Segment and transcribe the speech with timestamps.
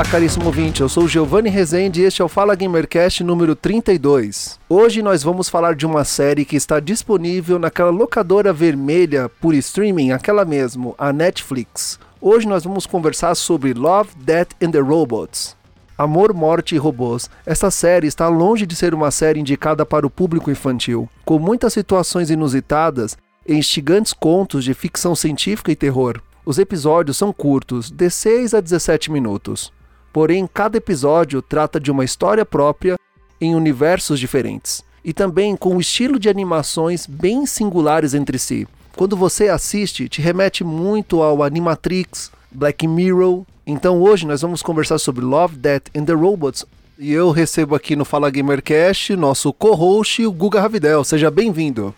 [0.00, 4.58] Olá, caríssimo ouvinte, eu sou Giovanni Rezende e este é o Fala Gamercast número 32.
[4.66, 10.12] Hoje nós vamos falar de uma série que está disponível naquela locadora vermelha por streaming,
[10.12, 12.00] aquela mesmo, a Netflix.
[12.18, 15.54] Hoje nós vamos conversar sobre Love, Death and the Robots.
[15.98, 17.28] Amor, Morte e Robôs.
[17.44, 21.74] Esta série está longe de ser uma série indicada para o público infantil, com muitas
[21.74, 26.22] situações inusitadas e instigantes contos de ficção científica e terror.
[26.46, 29.70] Os episódios são curtos, de 6 a 17 minutos.
[30.12, 32.96] Porém, cada episódio trata de uma história própria
[33.40, 38.66] em universos diferentes e também com um estilo de animações bem singulares entre si.
[38.96, 43.44] Quando você assiste, te remete muito ao Animatrix, Black Mirror.
[43.66, 46.66] Então hoje nós vamos conversar sobre Love, Death and the Robots.
[46.98, 51.02] E eu recebo aqui no Fala Gamercast nosso co-host, o Guga Ravidel.
[51.04, 51.94] Seja bem-vindo.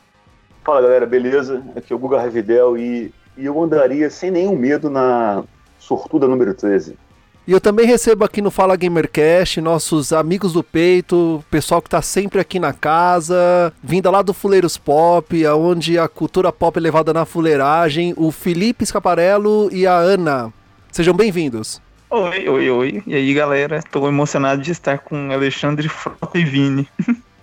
[0.62, 1.60] Fala galera, beleza?
[1.74, 5.42] Aqui é o Guga Ravidel e, e eu andaria sem nenhum medo na
[5.80, 6.96] sortuda número 13.
[7.44, 12.00] E eu também recebo aqui no Fala Gamercast nossos amigos do peito, pessoal que está
[12.00, 17.12] sempre aqui na casa, vinda lá do Fuleiros Pop, onde a cultura pop é levada
[17.12, 20.52] na fuleiragem, o Felipe Scaparello e a Ana.
[20.92, 21.82] Sejam bem-vindos.
[22.08, 23.02] Oi, oi, oi.
[23.08, 23.82] E aí, galera?
[23.90, 26.86] Tô emocionado de estar com Alexandre Frota e Vini.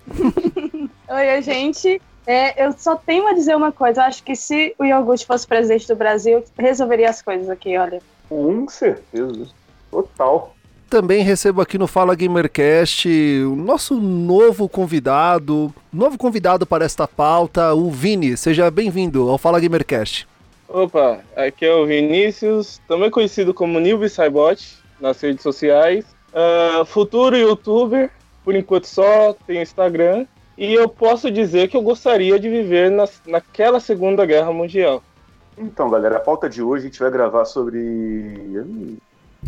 [1.10, 2.00] Oi, gente.
[2.26, 4.00] É, eu só tenho a dizer uma coisa.
[4.00, 8.00] Eu acho que se o iogurte fosse presidente do Brasil, resolveria as coisas aqui, olha.
[8.28, 9.48] Com certeza.
[9.90, 10.54] Total.
[10.88, 13.08] Também recebo aqui no Fala Gamercast
[13.44, 18.36] o nosso novo convidado, novo convidado para esta pauta, o Vini.
[18.36, 20.26] Seja bem-vindo ao Fala Gamercast.
[20.68, 26.04] Opa, aqui é o Vinícius, também conhecido como Nilby Saibot nas redes sociais.
[26.32, 28.10] Uh, futuro youtuber,
[28.44, 30.26] por enquanto só tenho Instagram.
[30.58, 35.02] E eu posso dizer que eu gostaria de viver na, naquela Segunda Guerra Mundial.
[35.56, 37.78] Então, galera, a pauta de hoje a gente vai gravar sobre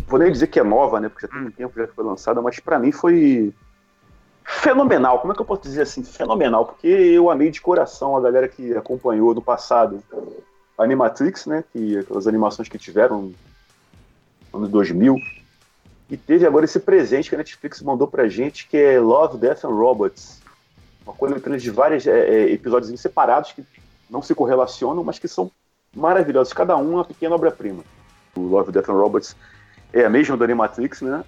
[0.07, 1.09] vou nem dizer que é nova, né?
[1.09, 3.53] Porque já tem um tempo já que foi lançada, mas para mim foi
[4.43, 5.19] fenomenal.
[5.19, 6.03] Como é que eu posso dizer assim?
[6.03, 10.03] Fenomenal, porque eu amei de coração a galera que acompanhou no passado
[10.77, 11.63] a Animatrix, né?
[11.71, 13.33] Que aquelas animações que tiveram
[14.51, 15.17] no ano 2000.
[16.09, 19.65] E teve agora esse presente que a Netflix mandou pra gente, que é Love, Death
[19.65, 20.41] and Robots.
[21.05, 23.63] Uma coletânea de vários é, é, episódios separados que
[24.09, 25.51] não se correlacionam, mas que são
[25.95, 26.53] maravilhosos.
[26.53, 27.83] Cada um uma pequena obra-prima.
[28.35, 29.35] O Love, Death and Robots
[29.93, 31.23] é a mesma do Animatrix, né?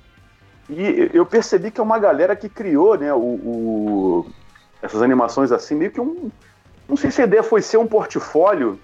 [0.70, 4.26] E eu percebi que é uma galera que criou, né, o, o
[4.82, 6.32] essas animações assim, meio que um.
[6.88, 8.80] Não sei se a ideia foi ser um portfólio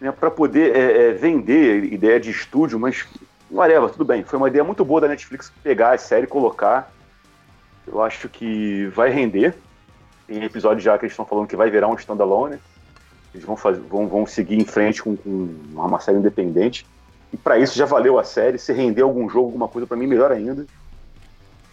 [0.00, 3.06] né, para poder é, é, vender ideia de estúdio, mas
[3.50, 4.22] whatever, tudo bem.
[4.24, 6.92] Foi uma ideia muito boa da Netflix pegar a série e colocar.
[7.86, 9.54] Eu acho que vai render.
[10.26, 12.58] Tem episódio já que eles estão falando que vai virar um standalone.
[13.34, 16.86] Eles vão, fazer, vão, vão seguir em frente com, com uma série independente.
[17.32, 18.58] E para isso já valeu a série.
[18.58, 20.66] Se render algum jogo, alguma coisa, para mim, melhor ainda.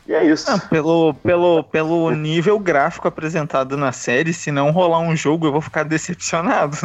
[0.09, 0.49] E é isso.
[0.49, 5.51] Ah, pelo, pelo, pelo nível gráfico apresentado na série, se não rolar um jogo, eu
[5.51, 6.75] vou ficar decepcionado.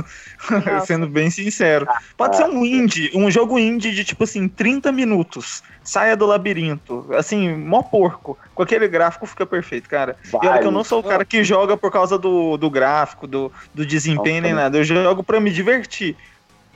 [0.85, 1.87] Sendo bem sincero.
[2.19, 5.63] Pode ser um indie, um jogo indie de tipo assim, 30 minutos.
[5.83, 7.07] Saia do labirinto.
[7.17, 8.37] Assim, mó porco.
[8.55, 10.17] Com aquele gráfico fica perfeito, cara.
[10.31, 10.45] Vale.
[10.45, 13.27] E olha que eu não sou o cara que joga por causa do, do gráfico,
[13.27, 14.77] do, do desempenho, nem nada.
[14.77, 16.15] Eu jogo para me divertir.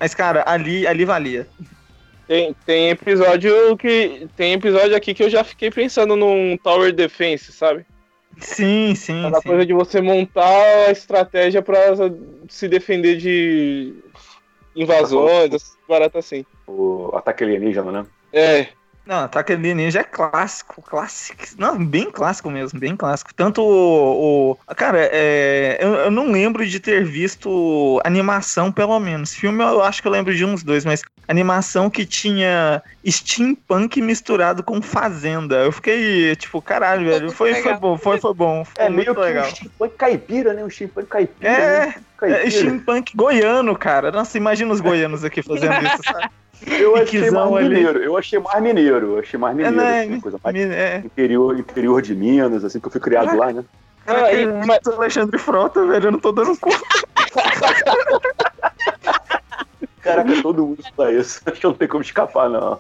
[0.01, 1.47] Mas, cara, ali, ali valia.
[2.29, 4.29] Tem, tem episódio que.
[4.37, 7.87] Tem episódio aqui que eu já fiquei pensando num Tower Defense, sabe?
[8.37, 9.25] Sim, sim.
[9.25, 9.49] Aquela sim.
[9.49, 11.97] coisa de você montar a estratégia para
[12.47, 13.95] se defender de
[14.77, 16.45] invasões, barato assim.
[16.67, 18.07] O ataque alienígena, né?
[18.31, 18.69] É.
[19.09, 21.43] Não, Ataque Alienígena é clássico, clássico.
[21.57, 23.33] Não, bem clássico mesmo, bem clássico.
[23.33, 24.51] Tanto o.
[24.51, 29.33] o cara, é, eu, eu, não lembro de ter visto animação, pelo menos.
[29.33, 34.63] Filme eu acho que eu lembro de uns dois, mas animação que tinha steampunk misturado
[34.63, 35.57] com fazenda.
[35.57, 37.31] Eu fiquei, tipo, caralho, velho.
[37.31, 38.63] Foi, foi bom, foi, foi bom.
[38.63, 39.47] Foi é meio que legal.
[39.47, 40.63] um steampunk caipira, né?
[40.63, 41.51] Um steampunk caipira.
[41.51, 41.95] É, né?
[42.19, 42.47] caipira.
[42.47, 44.13] é steampunk goiano, cara.
[44.13, 46.29] Nossa, imagina os goianos aqui fazendo isso, sabe?
[46.67, 47.69] Eu achei mais ali.
[47.69, 50.99] mineiro, eu achei mais mineiro, eu achei mais mineiro, é, assim, coisa mais é.
[51.05, 53.65] interior, interior de Minas, assim, que eu fui criado lá, né?
[54.05, 54.81] Cara, ah, e, mas...
[54.87, 56.79] Alexandre Frota, velho, eu não tô dando conta.
[60.01, 61.41] Caraca, todo mundo fala isso.
[61.47, 62.79] Acho que não tem como escapar, não.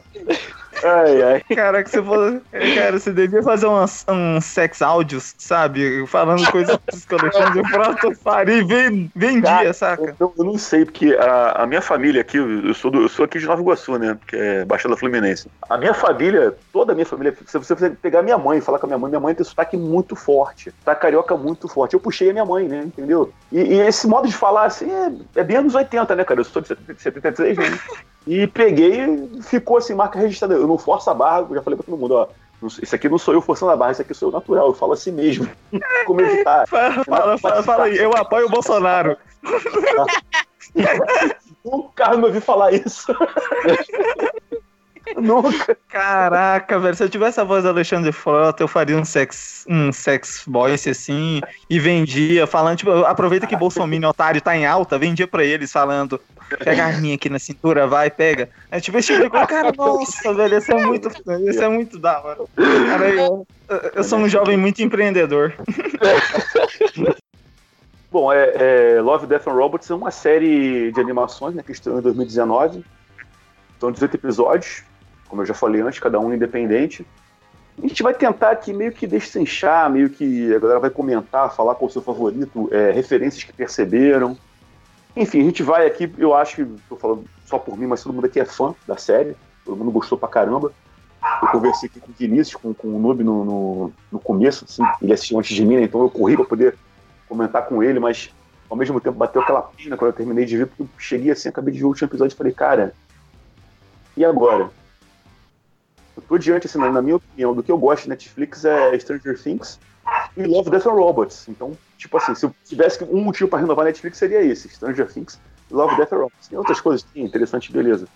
[0.84, 1.56] Ai, ai.
[1.56, 2.40] Cara, que você for...
[2.74, 6.06] Cara, você devia fazer uns, uns sex áudios, sabe?
[6.06, 6.78] Falando coisas
[7.08, 10.14] que o Alexandre Frota faria e ven- vendia, saca?
[10.18, 13.24] Eu, eu não sei, porque a, a minha família aqui, eu sou, do- eu sou
[13.24, 14.16] aqui de Nova Iguaçu, né?
[14.26, 15.48] Que é Baixada Fluminense.
[15.68, 18.86] A minha família, toda a minha família, se você pegar minha mãe e falar com
[18.86, 20.72] a minha mãe, minha mãe tem sotaque muito forte.
[20.84, 21.94] Tá carioca muito forte.
[21.94, 22.82] Eu puxei a minha mãe, né?
[22.84, 23.32] Entendeu?
[23.50, 26.40] E, e esse modo de falar assim é, é bem anos 80, né, cara?
[26.40, 27.78] Eu sou de 70 73, né?
[28.28, 30.52] E peguei e ficou assim, marca registrada.
[30.52, 32.28] Eu não forço a barra, eu já falei pra todo mundo, ó.
[32.82, 34.92] Isso aqui não sou eu forçando a barra, isso aqui sou eu natural, eu falo
[34.92, 35.48] assim mesmo.
[36.04, 36.68] Como evitar?
[36.68, 39.16] Fala, fala, fala, fala aí, eu apoio o Bolsonaro.
[41.64, 43.06] Nunca me ouvi falar isso.
[45.16, 45.76] Nunca.
[45.88, 49.92] Caraca, velho, se eu tivesse a voz do Alexandre Frota, eu faria um sex, um
[49.92, 55.26] sex voice assim e vendia, falando, tipo, aproveita que Bolsonaro otário tá em alta, vendia
[55.26, 56.20] pra eles falando,
[56.62, 58.48] pega a arminha aqui na cintura, vai, pega.
[58.70, 61.08] É tipo esse tipo cara, nossa, velho, isso é muito,
[61.48, 62.38] isso é muito da hora.
[62.88, 63.46] Cara, eu,
[63.94, 65.54] eu sou um jovem muito empreendedor.
[68.10, 71.98] Bom, é, é, Love, Death and Robots é uma série de animações né, que estreou
[71.98, 72.82] em 2019.
[73.78, 74.82] São 18 episódios,
[75.28, 77.06] como eu já falei antes, cada um independente.
[77.78, 81.76] A gente vai tentar aqui meio que destrinchar, meio que a galera vai comentar, falar
[81.76, 84.36] qual o seu favorito, é, referências que perceberam.
[85.16, 88.12] Enfim, a gente vai aqui, eu acho que, tô falando só por mim, mas todo
[88.12, 90.72] mundo aqui é fã da série, todo mundo gostou pra caramba.
[91.42, 94.82] Eu conversei aqui com o Vinícius, com, com o Noob no, no, no começo, assim,
[95.02, 96.76] ele assistiu antes de mim, né, então eu corri pra poder
[97.28, 98.30] comentar com ele, mas
[98.68, 101.48] ao mesmo tempo bateu aquela pena quando eu terminei de ver, porque eu cheguei assim,
[101.48, 102.94] acabei de ver o último episódio e falei, cara,
[104.16, 104.70] e agora?
[106.22, 109.78] Tô diante, assim, na, minha opinião, do que eu gosto de Netflix é Stranger Things
[110.36, 111.48] e Love, Death and Robots.
[111.48, 115.06] Então, tipo assim, se eu tivesse um motivo pra renovar a Netflix, seria esse, Stranger
[115.12, 115.38] Things
[115.70, 116.48] e Love, Death and Robots.
[116.48, 118.06] Tem outras coisas, sim, interessante, beleza.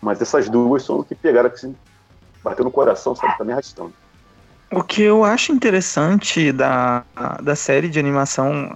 [0.00, 1.74] Mas essas duas são o que pegaram, assim,
[2.42, 3.92] bateu no coração, sabe, tá me arrastando.
[4.72, 7.04] O que eu acho interessante da,
[7.40, 8.68] da série de animação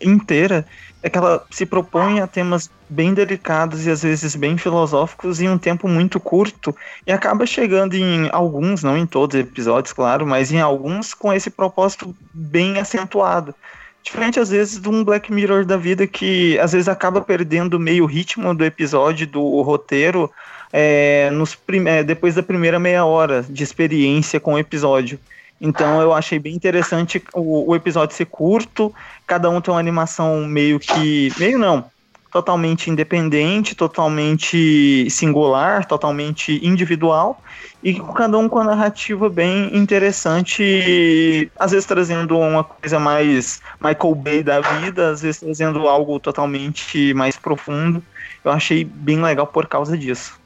[0.00, 0.64] inteira
[1.02, 5.48] é que ela se propõe a temas bem delicados e às vezes bem filosóficos em
[5.48, 6.74] um tempo muito curto
[7.06, 11.32] e acaba chegando em alguns, não em todos os episódios, claro, mas em alguns com
[11.32, 13.54] esse propósito bem acentuado.
[14.02, 18.04] Diferente às vezes de um Black Mirror da vida que às vezes acaba perdendo meio
[18.04, 20.30] ritmo do episódio, do roteiro,
[20.72, 25.18] é, nos prim- é, depois da primeira meia hora de experiência com o episódio.
[25.62, 28.92] Então eu achei bem interessante o, o episódio ser curto,
[29.24, 31.32] cada um tem uma animação meio que.
[31.38, 31.84] meio não.
[32.32, 37.38] Totalmente independente, totalmente singular, totalmente individual,
[37.82, 44.14] e cada um com a narrativa bem interessante, às vezes trazendo uma coisa mais Michael
[44.14, 48.02] Bay da vida, às vezes trazendo algo totalmente mais profundo.
[48.42, 50.40] Eu achei bem legal por causa disso.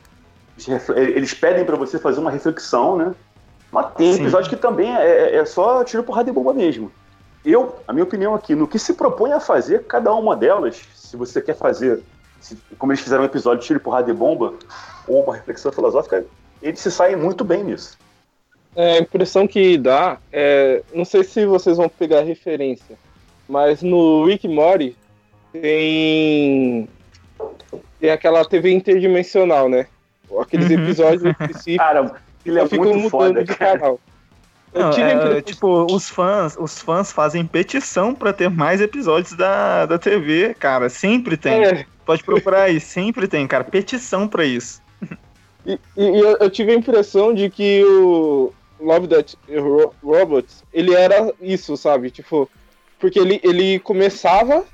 [0.96, 3.14] Eles pedem pra você fazer uma reflexão, né?
[3.72, 4.20] Mas tem Sim.
[4.22, 6.90] episódio que também é, é só tiro porrada e bomba mesmo.
[7.44, 11.16] Eu, a minha opinião aqui, no que se propõe a fazer, cada uma delas, se
[11.16, 12.02] você quer fazer,
[12.40, 14.54] se- como eles fizeram um episódio de tiro porrada e bomba,
[15.06, 16.24] ou uma reflexão filosófica,
[16.62, 17.96] eles se saem muito bem nisso.
[18.74, 20.82] É, a impressão que dá é.
[20.94, 22.96] Não sei se vocês vão pegar referência,
[23.48, 24.96] mas no Rick Morty
[25.52, 26.88] tem.
[27.98, 29.86] Tem aquela TV interdimensional, né?
[30.38, 30.74] Aqueles Uhum.
[30.74, 33.78] episódios específicos Cara, ele é muito mudando foda, de cara.
[33.78, 34.00] canal.
[34.74, 38.50] Eu Não, tive a é, impressão- tipo, os fãs, os fãs fazem petição pra ter
[38.50, 40.88] mais episódios da, da TV, cara.
[40.88, 41.64] Sempre tem.
[41.64, 43.64] É, Pode procurar aí, sempre tem, cara.
[43.64, 44.80] Petição pra isso.
[45.64, 50.94] E, e eu, eu tive a impressão de que o Love That Ro- Robots, ele
[50.94, 52.10] era isso, sabe?
[52.10, 52.48] Tipo,
[53.00, 54.64] porque ele, ele começava,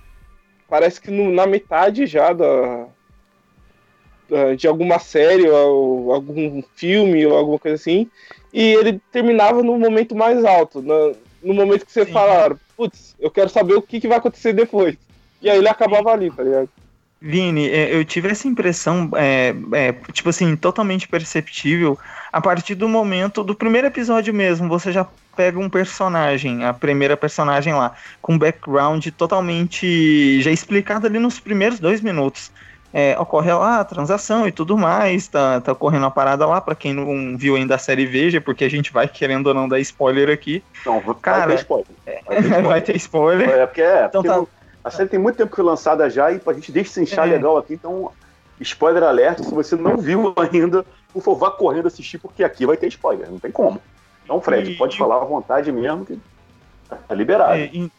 [0.69, 2.87] parece que no- na metade já da-
[4.57, 8.09] de alguma série ou algum filme ou alguma coisa assim,
[8.53, 12.12] e ele terminava no momento mais alto, no momento que você Sim.
[12.12, 14.97] fala, putz, eu quero saber o que, que vai acontecer depois.
[15.41, 16.69] E aí ele acabava ali, tá ligado?
[17.21, 21.97] Vini, é, eu tive essa impressão, é, é, tipo assim, totalmente perceptível
[22.33, 24.69] a partir do momento do primeiro episódio mesmo.
[24.69, 31.21] Você já pega um personagem, a primeira personagem lá, com background totalmente já explicado ali
[31.21, 32.51] nos primeiros dois minutos.
[32.95, 36.75] É, ocorre lá a transação e tudo mais, tá, tá ocorrendo a parada lá, pra
[36.75, 39.81] quem não viu ainda a série Veja, porque a gente vai querendo ou não dar
[39.81, 40.63] spoiler aqui.
[40.85, 41.87] Não, vai Cara, ter spoiler.
[42.05, 42.63] Vai ter spoiler.
[42.69, 43.49] vai ter spoiler.
[43.49, 44.47] É, porque, é, Então porque tá.
[44.85, 47.31] a série tem muito tempo que foi lançada já e pra gente destrinchar É.
[47.31, 48.11] legal aqui, então,
[48.61, 50.85] spoiler alerta, se você não viu ainda,
[51.15, 53.81] por favor, vá correndo assistir, porque aqui vai ter spoiler, não tem como.
[54.25, 56.19] Então, Fred, E- pode falar à vontade mesmo, que
[57.09, 57.55] tá liberado.
[57.55, 57.91] É, en-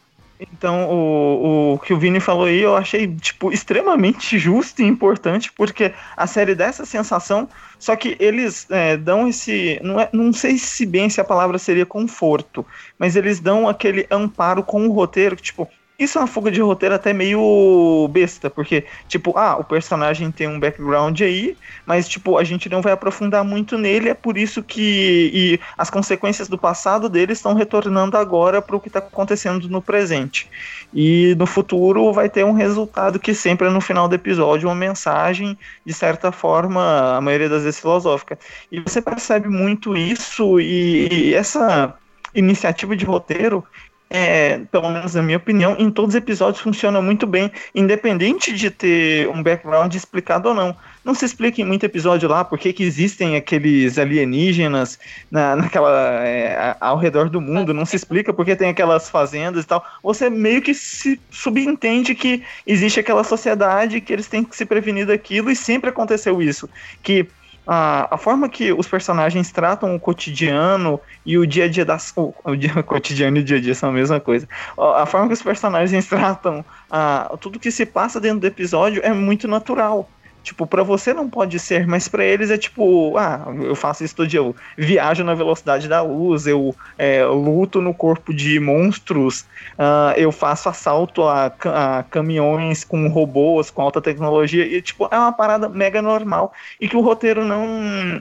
[0.52, 5.52] Então, o, o que o Vini falou aí, eu achei, tipo, extremamente justo e importante,
[5.52, 7.48] porque a série dá essa sensação,
[7.80, 9.80] só que eles é, dão esse.
[9.84, 12.66] Não, é, não sei se bem se a palavra seria conforto,
[12.98, 16.60] mas eles dão aquele amparo com o roteiro, que, tipo, isso é uma fuga de
[16.60, 22.38] roteiro até meio besta, porque, tipo, ah, o personagem tem um background aí, mas, tipo,
[22.38, 26.58] a gente não vai aprofundar muito nele, é por isso que e as consequências do
[26.58, 30.50] passado dele estão retornando agora para o que está acontecendo no presente.
[30.94, 34.76] E no futuro vai ter um resultado que sempre é no final do episódio uma
[34.76, 38.38] mensagem, de certa forma, a maioria das vezes filosófica.
[38.72, 41.96] E você percebe muito isso e, e essa
[42.34, 43.64] iniciativa de roteiro
[44.13, 48.70] é, pelo menos na minha opinião, em todos os episódios funciona muito bem, independente de
[48.70, 50.75] ter um background explicado ou não.
[51.03, 55.00] Não se explica em muito episódio lá por que existem aqueles alienígenas
[55.32, 59.67] na, naquela, é, ao redor do mundo, não se explica porque tem aquelas fazendas e
[59.67, 59.84] tal.
[60.03, 65.08] Você meio que se subentende que existe aquela sociedade que eles têm que se prevenir
[65.08, 66.70] daquilo e sempre aconteceu isso.
[67.01, 67.27] Que
[67.65, 72.13] a, a forma que os personagens tratam o cotidiano e o dia a dia das.
[72.24, 74.48] O, o, dia, o cotidiano e o dia a dia são a mesma coisa.
[74.77, 79.01] A, a forma que os personagens tratam a, tudo que se passa dentro do episódio
[79.03, 80.10] é muito natural.
[80.44, 84.16] Tipo, para você não pode ser, mas para eles é tipo, ah, eu faço isso
[84.16, 89.42] todo dia, eu viajo na velocidade da luz, eu é, luto no corpo de monstros,
[89.80, 95.18] uh, eu faço assalto a, a, caminhões com robôs, com alta tecnologia, e tipo, é
[95.18, 97.66] uma parada mega normal, e que o roteiro não,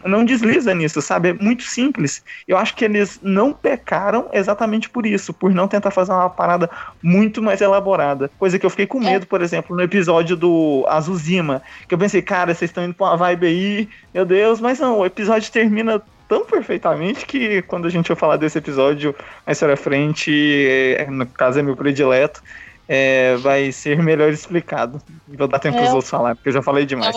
[0.04, 1.30] não desliza nisso, sabe?
[1.30, 2.22] É muito simples.
[2.46, 6.70] Eu acho que eles não pecaram exatamente por isso, por não tentar fazer uma parada
[7.02, 8.30] muito mais elaborada.
[8.38, 9.12] Coisa que eu fiquei com é.
[9.12, 12.94] medo, por exemplo, no episódio do Azuzima, que eu pensei, pensei, cara, vocês estão indo
[12.94, 17.86] pra uma vibe aí, meu Deus, mas não, o episódio termina tão perfeitamente que quando
[17.86, 19.14] a gente for falar desse episódio
[19.46, 20.66] mais pra frente,
[20.98, 22.42] é, no caso é meu predileto,
[22.86, 25.00] é, vai ser melhor explicado.
[25.26, 27.16] Vou dar tempo é, pros outros falar, porque eu já falei demais.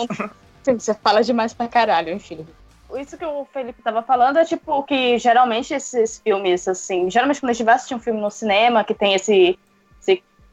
[0.64, 2.46] Você fala demais pra caralho, enfim.
[2.96, 7.50] Isso que o Felipe tava falando é tipo que geralmente esses filmes, assim, geralmente quando
[7.50, 9.58] a gente vai assistir um filme no cinema que tem esse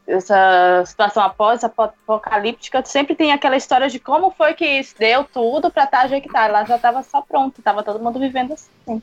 [0.06, 6.08] essa situação após-apocalíptica, sempre tem aquela história de como foi que deu tudo para estar
[6.08, 6.46] tá.
[6.46, 9.02] Lá já estava só pronto, estava todo mundo vivendo assim.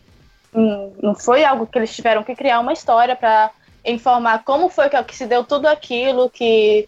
[0.53, 3.51] Hum, não foi algo que eles tiveram que criar uma história para
[3.85, 6.87] informar como foi que, que, se deu tudo aquilo que,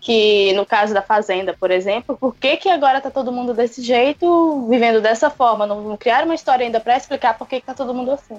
[0.00, 3.80] que no caso da Fazenda, por exemplo, por que, que agora tá todo mundo desse
[3.80, 5.66] jeito, vivendo dessa forma?
[5.66, 8.38] Não, não criaram uma história ainda para explicar por que, que tá todo mundo assim.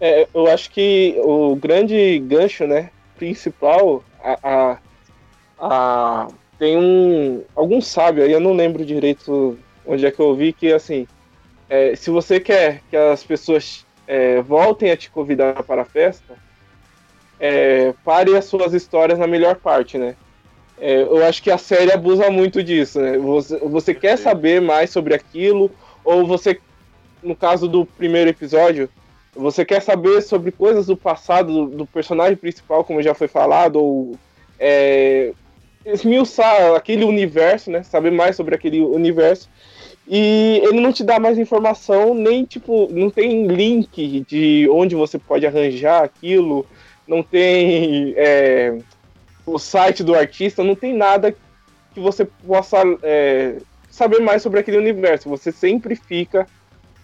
[0.00, 2.90] É, eu acho que o grande gancho, né,
[3.22, 4.78] principal, a, a,
[5.60, 10.52] a, tem um algum sábio aí, eu não lembro direito onde é que eu ouvi,
[10.52, 11.06] que assim,
[11.70, 16.34] é, se você quer que as pessoas é, voltem a te convidar para a festa,
[17.38, 20.16] é, pare as suas histórias na melhor parte, né?
[20.80, 23.18] É, eu acho que a série abusa muito disso, né?
[23.18, 25.70] Você, você quer saber mais sobre aquilo,
[26.04, 26.60] ou você,
[27.22, 28.90] no caso do primeiro episódio,
[29.34, 33.76] você quer saber sobre coisas do passado do, do personagem principal, como já foi falado,
[33.76, 34.18] ou
[34.58, 35.32] é,
[35.84, 37.82] esmiuçar aquele universo, né?
[37.82, 39.48] Saber mais sobre aquele universo.
[40.06, 45.18] E ele não te dá mais informação, nem tipo, não tem link de onde você
[45.18, 46.66] pode arranjar aquilo,
[47.06, 48.78] não tem é,
[49.46, 51.34] o site do artista, não tem nada
[51.94, 53.56] que você possa é,
[53.88, 55.28] saber mais sobre aquele universo.
[55.28, 56.46] Você sempre fica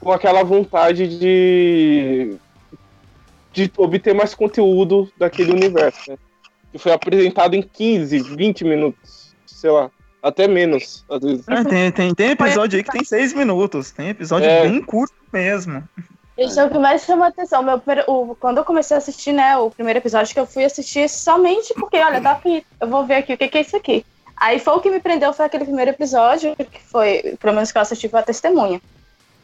[0.01, 2.37] com aquela vontade de,
[3.53, 6.19] de obter mais conteúdo daquele universo, né?
[6.71, 9.91] Que foi apresentado em 15, 20 minutos, sei lá,
[10.23, 11.49] até menos, às vezes.
[11.49, 14.69] É, tem, tem, tem episódio aí que tem 6 minutos, tem episódio é.
[14.69, 15.83] bem curto mesmo.
[16.37, 17.63] Isso é o que mais chamou a atenção.
[17.65, 21.09] Meu, o, quando eu comecei a assistir, né, o primeiro episódio que eu fui assistir
[21.09, 24.07] somente porque, olha, tá aqui, eu vou ver aqui o que, que é isso aqui.
[24.37, 27.79] Aí foi o que me prendeu, foi aquele primeiro episódio, que foi, pelo menos que
[27.79, 28.81] eu assisti, foi a testemunha.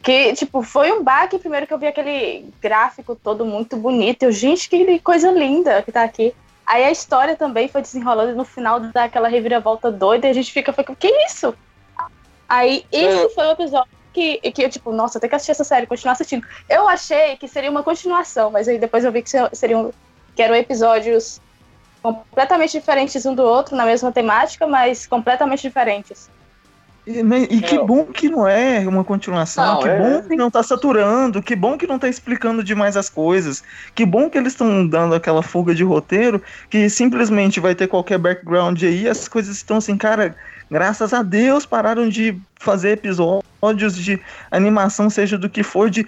[0.05, 4.21] Que, tipo, foi um baque primeiro que eu vi aquele gráfico todo muito bonito.
[4.21, 6.31] Eu, gente, que coisa linda que tá aqui.
[6.63, 10.33] Aí a história também foi desenrolando e no final dá aquela reviravolta doida e a
[10.33, 11.55] gente fica, fica que isso?
[12.47, 13.29] Aí esse é.
[13.29, 16.13] foi o episódio que, que eu, tipo, nossa, eu tenho que assistir essa série, continuar
[16.13, 16.45] assistindo.
[16.69, 19.91] Eu achei que seria uma continuação, mas aí depois eu vi que seriam
[20.35, 21.41] que eram episódios
[22.03, 26.29] completamente diferentes um do outro, na mesma temática, mas completamente diferentes.
[27.07, 29.99] E, né, e que bom que não é uma continuação, não, que é...
[29.99, 34.03] bom que não tá saturando, que bom que não tá explicando demais as coisas, que
[34.03, 38.81] bom que eles estão dando aquela fuga de roteiro, que simplesmente vai ter qualquer background
[38.81, 40.35] aí, as coisas estão assim, cara,
[40.69, 44.19] graças a Deus pararam de fazer episódios de
[44.49, 46.07] animação, seja do que for, de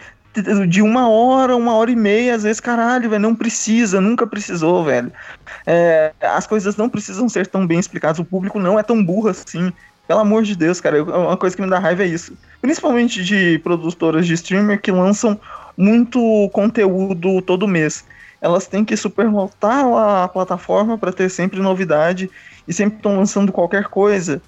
[0.67, 4.83] de uma hora, uma hora e meia, às vezes, caralho, velho, não precisa, nunca precisou,
[4.83, 5.11] velho.
[5.65, 9.29] É, as coisas não precisam ser tão bem explicadas, o público não é tão burro
[9.29, 9.73] assim.
[10.07, 12.33] Pelo amor de Deus, cara, uma coisa que me dá raiva é isso.
[12.61, 15.39] Principalmente de produtoras de streamer que lançam
[15.75, 18.05] muito conteúdo todo mês.
[18.39, 22.29] Elas têm que superlotar a plataforma para ter sempre novidade
[22.67, 24.41] e sempre estão lançando qualquer coisa.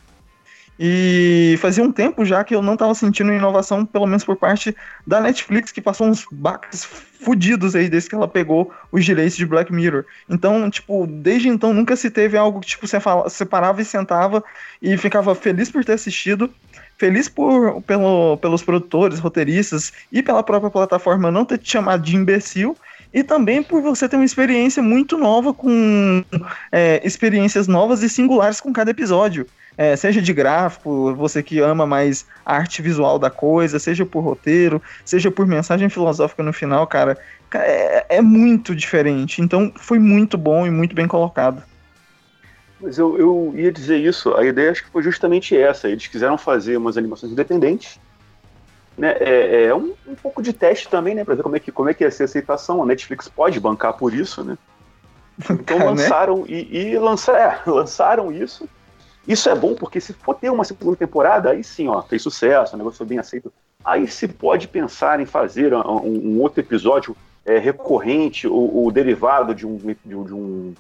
[0.81, 4.74] E fazia um tempo já que eu não estava sentindo inovação, pelo menos por parte
[5.05, 9.45] da Netflix, que passou uns baques fudidos aí desde que ela pegou os direitos de
[9.45, 10.05] Black Mirror.
[10.29, 12.98] Então, tipo, desde então nunca se teve algo que tipo, você
[13.29, 14.41] separava e sentava
[14.81, 16.50] e ficava feliz por ter assistido,
[16.98, 22.15] feliz por, pelo, pelos produtores, roteiristas e pela própria plataforma não ter te chamado de
[22.15, 22.77] imbecil
[23.13, 26.24] e também por você ter uma experiência muito nova com
[26.71, 29.45] é, experiências novas e singulares com cada episódio
[29.79, 34.19] é, seja de gráfico, você que ama mais a arte visual da coisa, seja por
[34.19, 37.17] roteiro, seja por mensagem filosófica no final, cara,
[37.53, 39.41] é, é muito diferente.
[39.41, 41.63] Então foi muito bom e muito bem colocado.
[42.81, 45.88] Mas eu, eu ia dizer isso, a ideia acho que foi justamente essa.
[45.88, 47.98] Eles quiseram fazer umas animações independentes.
[48.98, 49.15] Né?
[49.21, 51.24] É, é um, um, pouco de teste também, né?
[51.24, 52.83] Pra ver como é, que, como é que ia ser a aceitação.
[52.83, 54.57] A Netflix pode bancar por isso, né?
[55.50, 55.86] Então né?
[55.86, 56.45] lançaram né?
[56.50, 57.00] e, e é,
[57.65, 58.67] lançaram isso
[59.29, 62.74] isso é bom porque se for ter uma segunda temporada, aí sim, ó, fez sucesso,
[62.74, 63.53] o negócio foi bem aceito.
[63.86, 69.67] Aí se pode pensar em fazer um, um outro episódio é, recorrente ou, derivado de
[69.67, 70.74] um, de um, de um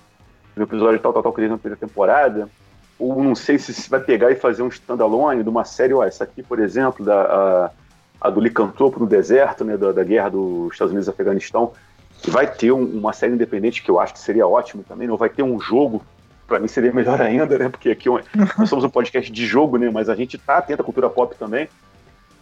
[0.57, 2.49] episódio tal, tal, tal que teve na primeira temporada.
[2.97, 6.03] Ou não sei se se vai pegar e fazer um standalone de uma série, ó,
[6.03, 7.71] essa aqui, por exemplo, da, a,
[8.19, 11.71] a do Licantropo no deserto, né, da, da guerra dos Estados Unidos e Afeganistão,
[12.19, 15.17] que vai ter um, uma série independente que eu acho que seria ótimo também, não
[15.17, 16.01] vai ter um jogo
[16.49, 17.69] para mim seria melhor ainda, né?
[17.69, 19.89] Porque aqui nós somos um podcast de jogo, né?
[19.89, 21.69] Mas a gente tá atento à cultura pop também.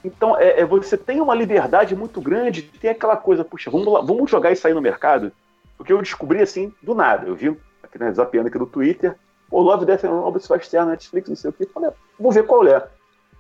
[0.04, 4.02] Então, é, é, você tem uma liberdade muito grande, tem aquela coisa, puxa, vamos, lá,
[4.02, 5.32] vamos jogar isso aí no mercado?
[5.76, 7.28] Porque eu descobri assim, do nada.
[7.28, 9.16] Eu vi, aqui, né, zapeando aqui no Twitter,
[9.52, 11.66] o Love, Death and Robots vai estar na Netflix, não sei o que.
[11.66, 12.88] Falei, vou ver qual é.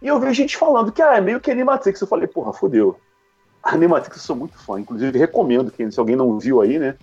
[0.01, 1.99] E eu vi gente falando que, ah, é meio que Animatrix.
[1.99, 2.99] Eu falei, porra, fodeu.
[3.63, 6.95] Animatrix eu sou muito fã, inclusive recomendo, que se alguém não viu aí, né,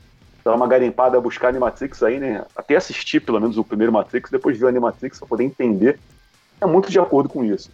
[0.44, 2.44] dar uma garimpada buscar Animatrix aí, né?
[2.54, 5.98] Até assistir pelo menos o primeiro Matrix, depois ver o Animatrix pra poder entender.
[6.60, 7.70] É muito de acordo com isso.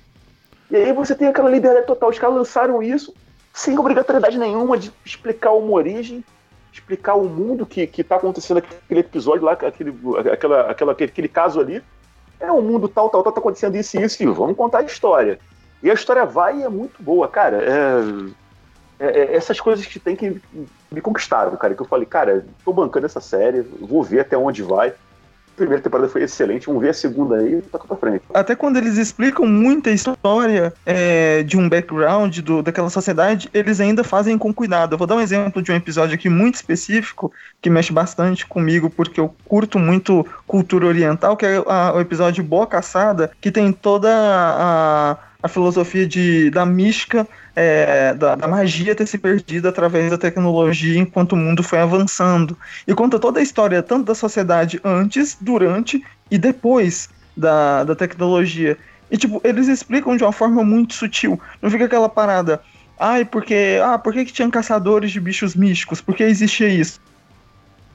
[0.70, 2.10] E aí você tem aquela liberdade total.
[2.10, 3.12] Os caras lançaram isso
[3.52, 6.24] sem obrigatoriedade nenhuma de explicar uma origem,
[6.72, 9.92] explicar o mundo que, que tá acontecendo aquele episódio lá, aquele,
[10.32, 11.82] aquela, aquela, aquele caso ali.
[12.38, 14.84] É um mundo tal, tal, tal, tá acontecendo isso e isso, e vamos contar a
[14.84, 15.38] história.
[15.82, 17.58] E a história vai e é muito boa, cara.
[17.62, 20.40] É, é, é, essas coisas que tem que
[20.90, 21.74] me conquistaram, cara.
[21.74, 24.88] Que eu falei, cara, tô bancando essa série, vou ver até onde vai.
[24.88, 28.24] A primeira temporada foi excelente, vamos ver a segunda aí e toca pra frente.
[28.32, 34.02] Até quando eles explicam muita história é, de um background do, daquela sociedade, eles ainda
[34.02, 34.94] fazem com cuidado.
[34.94, 38.88] Eu vou dar um exemplo de um episódio aqui muito específico, que mexe bastante comigo,
[38.88, 43.70] porque eu curto muito cultura oriental, que é a, o episódio Boa Caçada, que tem
[43.70, 47.26] toda a a filosofia de, da mística,
[47.56, 52.56] é, da, da, magia ter se perdido através da tecnologia enquanto o mundo foi avançando.
[52.86, 58.76] E conta toda a história, tanto da sociedade antes, durante e depois da, da tecnologia.
[59.10, 61.40] E, tipo, eles explicam de uma forma muito sutil.
[61.60, 62.62] Não fica aquela parada.
[62.98, 63.80] Ai, porque.
[63.82, 66.00] Ah, por que, que tinham caçadores de bichos místicos?
[66.00, 67.00] Por que existia isso?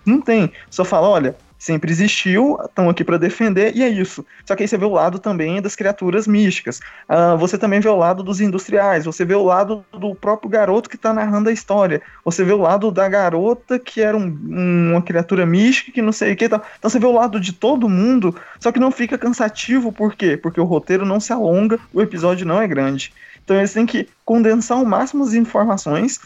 [0.05, 0.51] Não tem.
[0.69, 4.25] Só fala, olha, sempre existiu, estão aqui para defender, e é isso.
[4.45, 6.79] Só que aí você vê o lado também das criaturas místicas.
[7.09, 10.89] Uh, você também vê o lado dos industriais, você vê o lado do próprio garoto
[10.89, 12.01] que está narrando a história.
[12.23, 16.11] Você vê o lado da garota que era um, um, uma criatura mística que não
[16.11, 16.45] sei o que.
[16.45, 20.37] Então você vê o lado de todo mundo, só que não fica cansativo, por quê?
[20.37, 23.13] Porque o roteiro não se alonga, o episódio não é grande.
[23.43, 26.19] Então eles têm que condensar ao máximo as informações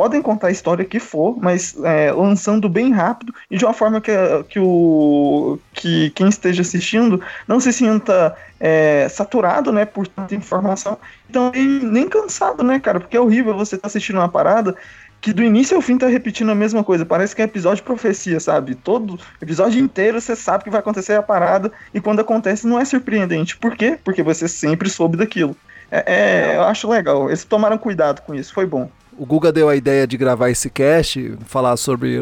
[0.00, 4.00] podem contar a história que for, mas é, lançando bem rápido e de uma forma
[4.00, 4.10] que,
[4.48, 10.96] que, o, que quem esteja assistindo não se sinta é, saturado, né, por tanta informação,
[11.28, 14.74] então nem cansado, né, cara, porque é horrível você estar tá assistindo uma parada
[15.20, 17.04] que do início ao fim tá repetindo a mesma coisa.
[17.04, 18.74] Parece que é episódio de profecia, sabe?
[18.74, 22.86] Todo episódio inteiro você sabe que vai acontecer a parada e quando acontece não é
[22.86, 23.54] surpreendente.
[23.58, 23.98] Por quê?
[24.02, 25.54] Porque você sempre soube daquilo.
[25.90, 27.28] É, é, eu acho legal.
[27.28, 30.70] Eles tomaram cuidado com isso, foi bom o Guga deu a ideia de gravar esse
[30.70, 32.18] cast, falar sobre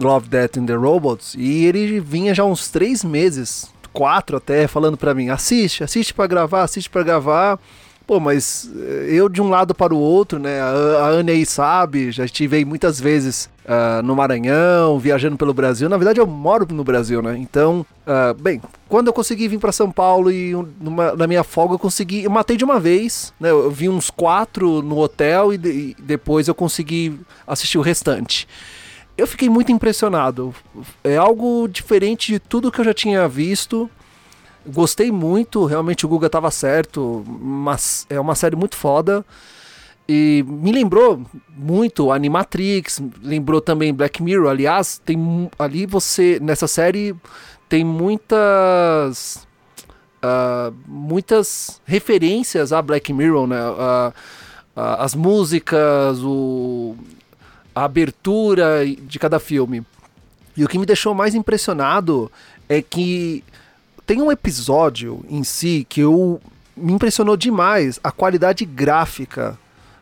[0.00, 4.96] Love, Death and the Robots, e ele vinha já uns três meses, quatro até, falando
[4.96, 7.56] para mim, assiste, assiste para gravar, assiste para gravar.
[8.10, 10.60] Pô, mas eh, eu de um lado para o outro, né?
[10.60, 15.54] A, a Anne aí sabe, já estive aí muitas vezes uh, no Maranhão, viajando pelo
[15.54, 15.88] Brasil.
[15.88, 17.38] Na verdade, eu moro no Brasil, né?
[17.38, 21.74] Então, uh, bem, quando eu consegui vir para São Paulo e numa, na minha folga
[21.74, 23.50] eu consegui, eu matei de uma vez, né?
[23.50, 28.48] Eu vi uns quatro no hotel e, de, e depois eu consegui assistir o restante.
[29.16, 30.52] Eu fiquei muito impressionado.
[31.04, 33.88] É algo diferente de tudo que eu já tinha visto.
[34.66, 39.24] Gostei muito, realmente o Guga estava certo, mas é uma série muito foda.
[40.08, 41.24] E me lembrou
[41.56, 44.50] muito Animatrix, lembrou também Black Mirror.
[44.50, 47.14] Aliás, tem ali você nessa série
[47.68, 49.46] tem muitas
[50.20, 53.60] uh, muitas referências a Black Mirror, né?
[53.70, 54.08] Uh,
[54.76, 56.96] uh, as músicas, o,
[57.74, 59.84] a abertura de cada filme.
[60.56, 62.30] E o que me deixou mais impressionado
[62.68, 63.44] é que
[64.10, 66.40] tem um episódio em si que eu
[66.76, 69.56] me impressionou demais a qualidade gráfica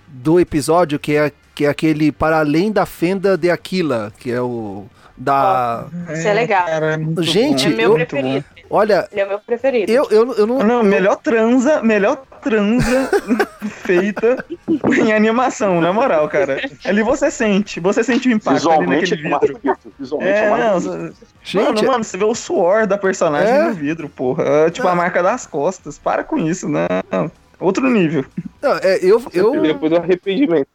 [0.06, 4.40] do episódio, que é, que é aquele Para Além da Fenda de Aquila, que é
[4.40, 5.88] o da.
[6.10, 6.64] Isso é legal.
[6.64, 8.44] Cara, é Gente, é meu eu, preferido.
[8.70, 9.06] Olha.
[9.12, 9.92] Ele é o meu preferido.
[9.92, 10.58] Eu, eu, eu não.
[10.60, 13.10] Não, melhor transa, melhor transa
[13.82, 16.60] feita em animação, na moral, cara.
[16.84, 19.92] Ali você sente, você sente o impacto Visualmente ali naquele vidro.
[19.98, 23.62] Visualmente é, é não, Gente, mano, mano, você vê o suor da personagem é?
[23.64, 24.44] no vidro, porra.
[24.44, 24.92] É, tipo, não.
[24.92, 25.98] a marca das costas.
[25.98, 27.30] Para com isso, não.
[27.60, 28.24] Outro nível.
[28.62, 29.60] Não, é, eu, eu...
[29.60, 30.68] Depois do arrependimento.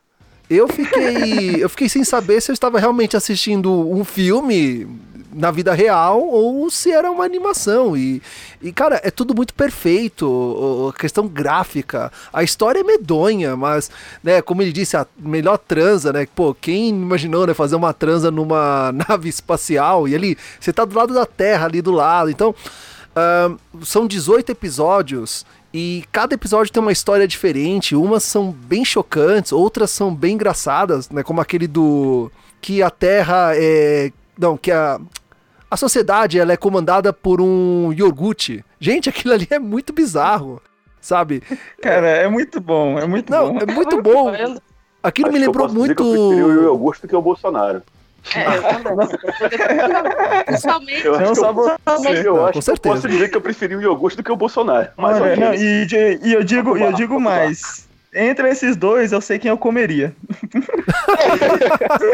[0.50, 4.88] Eu fiquei, eu fiquei sem saber se eu estava realmente assistindo um filme
[5.34, 7.96] na vida real ou se era uma animação.
[7.96, 8.22] E,
[8.62, 10.92] e cara, é tudo muito perfeito.
[10.94, 12.12] A questão gráfica.
[12.32, 13.90] A história é medonha, mas,
[14.24, 16.28] né, como ele disse, a melhor transa, né?
[16.36, 20.96] Pô, quem imaginou, né, fazer uma transa numa nave espacial e ali, você tá do
[20.96, 22.30] lado da Terra, ali do lado.
[22.30, 22.56] Então,
[23.14, 25.46] uh, são 18 episódios.
[25.74, 27.96] E cada episódio tem uma história diferente.
[27.96, 31.24] Umas são bem chocantes, outras são bem engraçadas, né?
[31.24, 32.32] Como aquele do.
[32.62, 34.12] Que a Terra é.
[34.38, 35.00] Não, que a
[35.74, 38.64] a sociedade ela é comandada por um iogurte.
[38.80, 40.62] Gente, aquilo ali é muito bizarro,
[41.02, 41.42] sabe?
[41.82, 43.60] Cara, é muito bom, é muito Não, bom.
[43.60, 44.30] é muito bom.
[45.02, 45.96] Aquilo Acho me lembrou muito.
[45.96, 47.82] Que eu preferi o iogurte do que o Bolsonaro.
[48.36, 50.44] É, eu também.
[50.46, 51.06] Principalmente.
[51.06, 51.76] Eu, não, só você.
[52.20, 52.88] eu não, acho com certeza.
[52.88, 54.90] eu posso dizer que eu preferi o iogurte do que o Bolsonaro.
[54.96, 55.88] Mas Olha, não, e,
[56.24, 57.90] e, eu digo, eu digo mais.
[58.16, 60.16] Entre esses dois, eu sei quem eu comeria.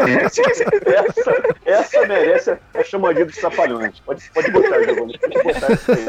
[0.06, 4.00] essa, essa merece a chamadinha dos trapalhões.
[4.00, 5.18] Pode, pode botar, Giovanni.
[5.18, 6.06] Pode botar isso aí.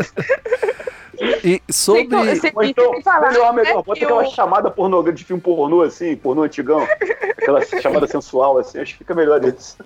[1.44, 2.16] E sobre.
[2.56, 6.88] Ou então, falar, melhor, melhor, bota aquela chamada pornô de filme pornô, assim, pornô antigão.
[7.38, 9.78] Aquela chamada sensual, assim, acho que fica melhor isso.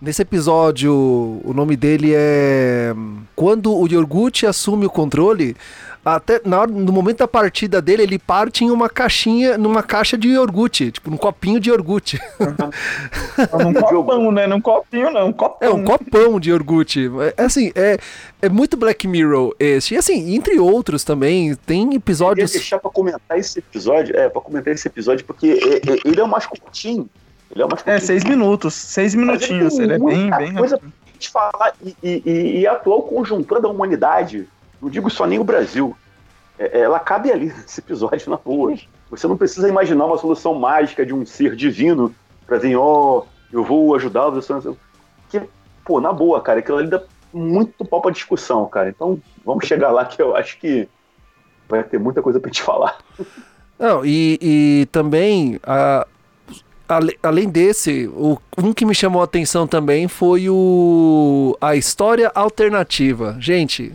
[0.00, 2.92] Nesse episódio, o nome dele é.
[3.36, 5.56] Quando o Yorgut assume o controle,
[6.04, 10.18] até na hora, no momento da partida dele, ele parte em uma caixinha, numa caixa
[10.18, 12.20] de iogurte, tipo, num copinho de iogurte.
[12.40, 13.64] Uhum.
[13.64, 14.46] num copão, né?
[14.46, 15.68] Num copinho, não, um copão.
[15.68, 17.08] É, um copão de iogurte.
[17.36, 17.98] É, assim, é,
[18.40, 19.94] é muito Black Mirror esse.
[19.94, 22.52] E assim, entre outros também, tem episódios...
[22.52, 26.20] Eu deixar pra comentar esse episódio, é, pra comentar esse episódio, porque é, é, ele
[26.20, 27.08] é o mais curtinho.
[27.50, 27.96] Ele é o mais curtinho.
[27.96, 30.80] É, seis minutos, seis minutinhos, ele, é bem, bem coisa
[31.30, 34.48] falar e, e, e, e a atual conjuntura da humanidade
[34.82, 35.96] não digo só nem o Brasil.
[36.58, 38.74] É, é, ela cabe ali nesse episódio na boa.
[39.10, 42.12] Você não precisa imaginar uma solução mágica de um ser divino
[42.46, 44.48] para vir, ó, oh, eu vou ajudá-los.
[45.30, 45.40] Que,
[45.84, 47.00] pô, na boa, cara, aquilo ali dá
[47.32, 48.88] muito pau pra discussão, cara.
[48.88, 50.88] Então, vamos chegar lá que eu acho que
[51.68, 52.98] vai ter muita coisa pra gente falar.
[53.78, 56.06] Não, e, e também, a,
[57.22, 63.36] além desse, o, um que me chamou a atenção também foi o a história alternativa.
[63.40, 63.94] Gente,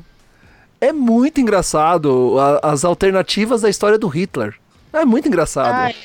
[0.79, 4.55] é muito engraçado a, as alternativas da história do Hitler.
[4.93, 5.73] É muito engraçado.
[5.73, 5.95] Ai.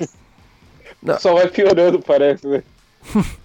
[1.19, 2.63] Só vai piorando, parece, né?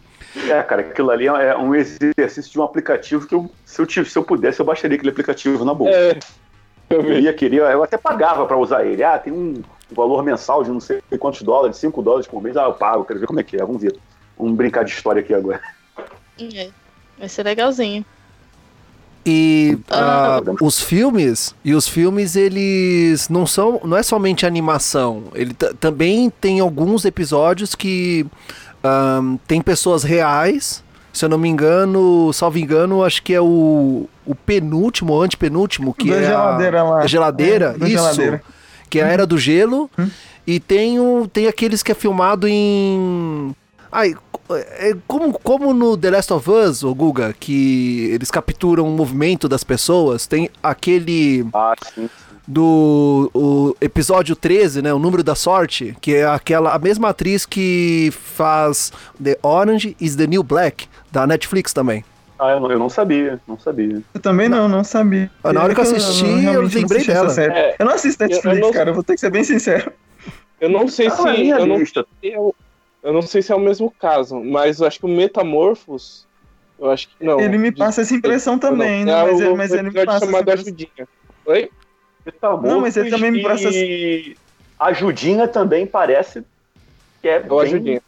[0.49, 4.15] É, cara, aquilo ali é um exercício de um aplicativo que eu, se, eu, se
[4.15, 5.89] eu pudesse, eu baixaria aquele aplicativo na boa.
[5.89, 6.19] É,
[6.89, 9.03] eu, ia, queria, eu até pagava para usar ele.
[9.03, 12.55] Ah, tem um valor mensal de não sei quantos dólares, 5 dólares por mês.
[12.55, 13.59] Ah, eu pago, quero ver como é que é.
[13.59, 13.97] Vamos ver.
[14.37, 15.59] Vamos brincar de história aqui agora.
[16.39, 16.69] É,
[17.17, 18.05] vai ser legalzinho.
[19.29, 25.53] E uh, os filmes, e os filmes eles não são, não é somente animação, ele
[25.53, 28.25] também tem alguns episódios que
[29.21, 34.07] um, tem pessoas reais, se eu não me engano, salvo engano, acho que é o,
[34.25, 36.99] o penúltimo, o antepenúltimo, que da é geladeira a, lá.
[36.99, 38.41] a geladeira, é, isso, geladeira.
[38.89, 40.09] que é a Era do Gelo, hum.
[40.45, 43.53] e tem, o, tem aqueles que é filmado em...
[43.91, 44.15] Ai,
[44.49, 49.47] é como, como no The Last of Us, o Guga, que eles capturam o movimento
[49.49, 52.09] das pessoas, tem aquele ah, sim.
[52.47, 54.93] do o episódio 13, né?
[54.93, 60.15] O número da sorte, que é aquela a mesma atriz que faz The Orange is
[60.15, 62.03] the New Black, da Netflix também.
[62.39, 64.01] Ah, eu não, eu não sabia, não sabia.
[64.13, 65.29] Eu também não, não sabia.
[65.43, 67.29] Ah, na hora que eu assisti, eu, não lembrei assisti essa dela.
[67.31, 67.53] série.
[67.53, 69.91] É, Eu não assisto eu Netflix, não- cara, eu vou ter que ser bem sincero.
[70.61, 71.23] Eu não sei Ah, se.
[71.23, 71.81] minha Eu não,
[72.21, 72.55] eu,
[73.03, 76.25] eu não sei se é o mesmo caso, mas eu acho que o Metamorphos.
[76.79, 77.23] Eu acho que.
[77.25, 77.39] Não.
[77.39, 79.11] ele me passa essa impressão também, né?
[79.11, 80.63] É Mas, o ele, mas ele me passa essa chamado impressão.
[80.65, 81.07] Ajudinha.
[81.45, 81.71] Oi?
[82.61, 84.35] Não, mas ele também me passa- E
[84.79, 86.43] a Judinha também parece
[87.21, 88.01] que é É o bem- Ajudinha.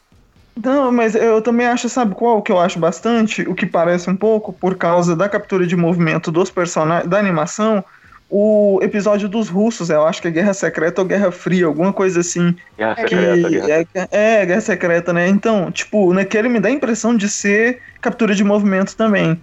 [0.61, 3.43] Não, mas eu também acho, sabe qual que eu acho bastante?
[3.43, 7.83] O que parece um pouco, por causa da captura de movimento dos personagens, da animação,
[8.29, 12.19] o episódio dos russos, eu acho que é Guerra Secreta ou Guerra Fria, alguma coisa
[12.19, 12.55] assim.
[12.77, 15.27] Guerra Que Secreta, Guerra é, é, Guerra Secreta, né?
[15.27, 19.41] Então, tipo, naquele me dá a impressão de ser captura de movimento também.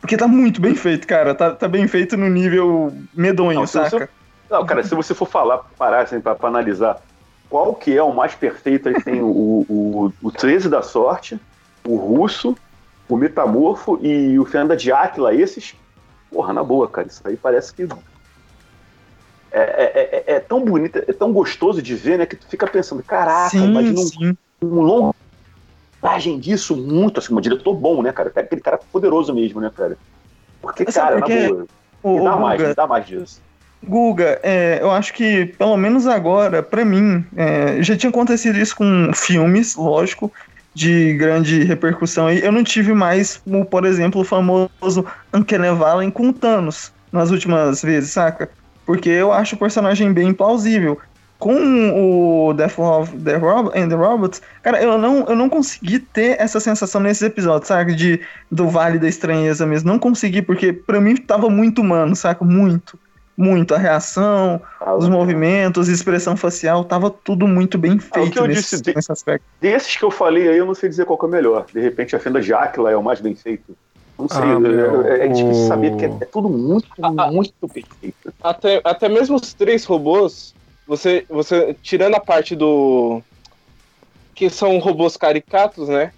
[0.00, 1.34] Porque tá muito bem feito, cara.
[1.34, 3.90] Tá, tá bem feito no nível medonho, Não, saca?
[3.90, 4.08] você-
[4.50, 7.00] Não, cara, se você for falar, parar assim, pra, pra analisar
[7.48, 9.26] qual que é o mais perfeito, aí tem o,
[9.68, 11.38] o, o 13 da sorte,
[11.84, 12.56] o russo,
[13.08, 15.74] o metamorfo e o Fernanda de Áquila, esses,
[16.30, 17.86] porra, na boa, cara, isso aí parece que
[19.50, 22.66] é, é, é- é tão bonito, é tão gostoso de ver, né, que tu fica
[22.66, 24.36] pensando, caraca, sim, imagina um, sim.
[24.62, 25.14] um longo
[26.02, 29.96] imagem disso muito, assim, um diretor bom, né, cara, aquele cara poderoso mesmo, né, cara,
[30.60, 31.66] porque, Mas cara, na boa,
[32.24, 33.40] dá mais, Guga, dá mais disso.
[33.86, 38.74] Guga, é, eu acho que, pelo menos agora, pra mim, é, já tinha acontecido isso
[38.74, 40.32] com filmes, lógico,
[40.74, 42.30] de grande repercussão.
[42.30, 47.30] E eu não tive mais, o, por exemplo, o famoso Uncanny Valley com Thanos nas
[47.30, 48.50] últimas vezes, saca?
[48.86, 50.98] Porque eu acho o personagem bem plausível.
[51.38, 51.54] Com
[52.48, 56.40] o Death of the Rob and the Robots, cara, eu não, eu não consegui ter
[56.40, 57.94] essa sensação nesses episódios, saca?
[57.94, 58.20] De,
[58.50, 59.90] do Vale da Estranheza mesmo.
[59.90, 62.42] Não consegui, porque pra mim tava muito humano, saca?
[62.42, 62.98] Muito
[63.36, 68.30] muito a reação, Ah, os movimentos, expressão facial, tava tudo muito bem Ah, o feito
[68.32, 69.44] que eu nesse, disse nesse aspecto.
[69.60, 71.66] Desses que eu falei aí, eu não sei dizer qual que é o melhor.
[71.70, 73.76] De repente, a Fenda de Áquila é o mais bem feito.
[74.18, 77.30] Não sei, Ah, é- meu, é, é difícil o- saber, porque é, tudo muito, Ah,
[77.30, 78.32] muito perfeito.
[78.42, 80.54] Até, até mesmo os três robôs,
[80.86, 83.20] você, você tirando a parte do.
[84.34, 86.12] que são robôs caricatos, né?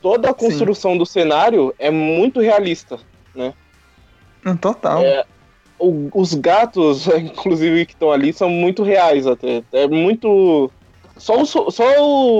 [0.00, 2.98] Toda a construção do cenário é muito realista.
[3.34, 5.02] Não, Total.
[5.02, 5.24] É,
[5.80, 9.62] O- os gatos, inclusive, que estão ali, são muito reais até.
[9.72, 10.72] É muito.
[11.16, 11.84] Só o, só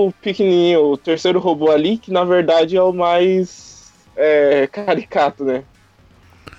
[0.07, 3.68] o pequenininho, o terceiro robô ali, que na verdade é o mais
[4.19, 5.63] é, caricato, né?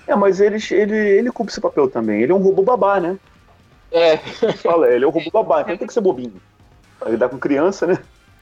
[0.07, 2.23] É, mas ele, ele, ele cumpre esse papel também.
[2.23, 3.17] Ele é um robô babá, né?
[3.93, 4.17] É,
[4.63, 6.33] Fala, ele é um robô babá, então tem que ser bobinho.
[6.99, 7.99] Pra lidar com criança, né?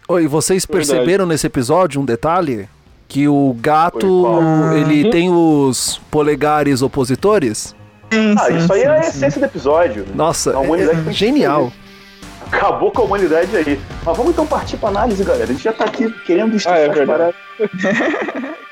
[0.09, 0.89] Oi, vocês Verdade.
[0.89, 2.69] perceberam nesse episódio um detalhe?
[3.07, 4.27] Que o gato,
[4.77, 7.75] ele tem os polegares opositores?
[8.13, 9.09] Sim, Ah, sim, isso aí sim, é a sim.
[9.09, 10.07] essência do episódio.
[10.15, 11.73] Nossa, A humanidade é genial.
[12.53, 13.81] Acabou com a humanidade aí.
[14.05, 15.45] Mas vamos então partir pra análise, galera.
[15.45, 17.35] A gente já tá aqui querendo Ah, é as verdade.
[17.59, 18.59] paradas.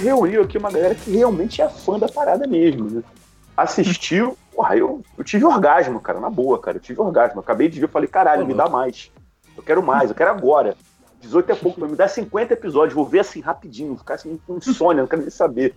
[0.00, 3.02] gente reuniu aqui uma galera que realmente é fã da parada mesmo, né?
[3.56, 7.36] Assistiu, porra, eu, eu tive orgasmo, cara, na boa, cara, eu tive orgasmo.
[7.36, 9.10] Eu acabei de ver, eu falei, caralho, me dá mais.
[9.56, 10.74] Eu quero mais, eu quero agora.
[11.20, 14.56] 18 é pouco, mas me dá 50 episódios, vou ver assim rapidinho, ficar assim com
[14.56, 15.74] insônia, não quero nem saber.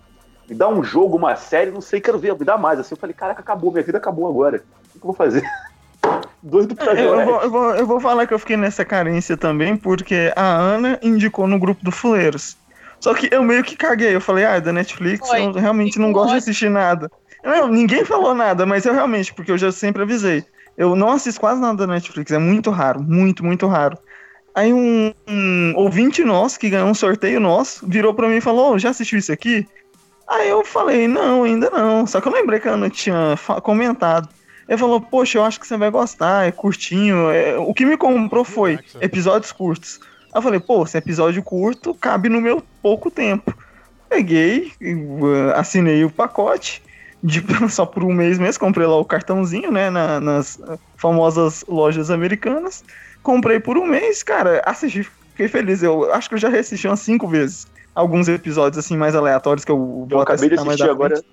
[0.47, 2.79] Me dá um jogo, uma série, não sei, quero ver, me dá mais.
[2.79, 4.63] Assim, eu falei, caraca, acabou, minha vida acabou agora.
[4.95, 5.43] O que eu vou fazer?
[6.41, 9.35] Doido pra Eu, eu vou, eu, vou, eu vou falar que eu fiquei nessa carência
[9.35, 12.57] também, porque a Ana indicou no grupo do Fuleiros.
[13.03, 14.15] Só que eu meio que caguei.
[14.15, 15.43] Eu falei, ah, é da Netflix, Foi.
[15.43, 17.11] eu realmente não gosto de assistir nada.
[17.43, 20.45] Não, ninguém falou nada, mas eu realmente, porque eu já sempre avisei.
[20.77, 23.97] Eu não assisto quase nada da Netflix, é muito raro, muito, muito raro.
[24.55, 28.71] Aí um, um ouvinte nosso, que ganhou um sorteio nosso, virou pra mim e falou,
[28.71, 29.67] "Ô, já assistiu isso aqui?
[30.25, 32.07] Aí eu falei, não, ainda não.
[32.07, 34.29] Só que eu lembrei que a Ana tinha comentado.
[34.69, 37.29] Ele falou, poxa, eu acho que você vai gostar, é curtinho.
[37.29, 39.99] é- O que me comprou foi episódios curtos.
[40.33, 43.53] Aí eu falei, pô, se é episódio curto, cabe no meu pouco tempo.
[44.09, 46.81] Peguei, uh, assinei o pacote,
[47.21, 50.59] de- só por um mês mesmo, comprei lá o cartãozinho, né, na- nas
[50.97, 52.83] famosas lojas americanas.
[53.21, 55.81] Comprei por um mês, cara, assisti, fiquei feliz.
[55.81, 57.65] Eu acho que eu já reassisti umas cinco vezes.
[57.95, 61.15] Alguns episódios, assim, mais aleatórios que eu vou Eu acabei de citar mais assistir agora.
[61.15, 61.27] frente.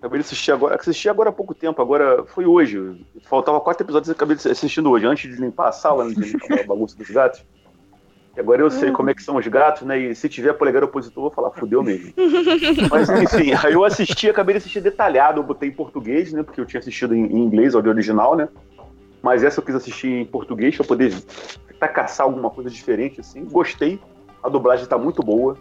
[0.00, 0.74] Acabei de assistir agora.
[0.76, 2.78] Assisti agora há pouco tempo, agora foi hoje.
[3.28, 6.32] Faltava quatro episódios e acabei de assistindo hoje, antes de limpar a sala, antes de
[6.32, 7.44] limpar a bagunça dos gatos.
[8.38, 9.98] Agora eu sei como é que são os gatos, né?
[9.98, 12.12] E se tiver polegar opositor, eu vou falar, fudeu mesmo.
[12.90, 16.42] Mas enfim, aí eu assisti, acabei de assistir detalhado, eu botei em português, né?
[16.42, 18.48] Porque eu tinha assistido em, em inglês, áudio original, né?
[19.22, 21.12] Mas essa eu quis assistir em português pra poder
[21.68, 23.44] tentar caçar alguma coisa diferente, assim.
[23.44, 24.00] Gostei.
[24.42, 25.58] A dublagem tá muito boa.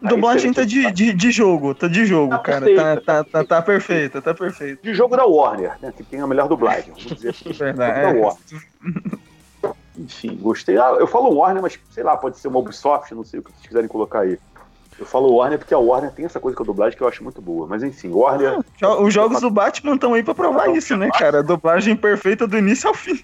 [0.00, 2.66] Tá Dublagem tá de, de, de jogo, tá de jogo, Tá cara.
[2.66, 4.82] perfeita, Tá, tá, tá, tá perfeita, tá perfeita.
[4.82, 5.92] De jogo da Warner, né?
[5.96, 6.92] Que tem a melhor dublagem.
[6.92, 7.50] Vamos dizer assim.
[7.56, 8.02] Verdade.
[8.02, 8.22] Jogo da é.
[8.22, 9.18] Warner.
[9.98, 10.76] Enfim, gostei.
[10.78, 13.50] Ah, eu falo Warner, mas sei lá, pode ser uma Ubisoft, não sei o que
[13.50, 14.38] vocês quiserem colocar aí.
[14.98, 17.22] Eu falo Warner porque a Warner tem essa coisa com a dublagem que eu acho
[17.22, 17.66] muito boa.
[17.66, 18.58] Mas enfim, Warner.
[18.80, 21.42] Jo- Os jogos do Batman estão aí pra provar isso, né, cara?
[21.42, 23.18] Dublagem perfeita do início ao fim.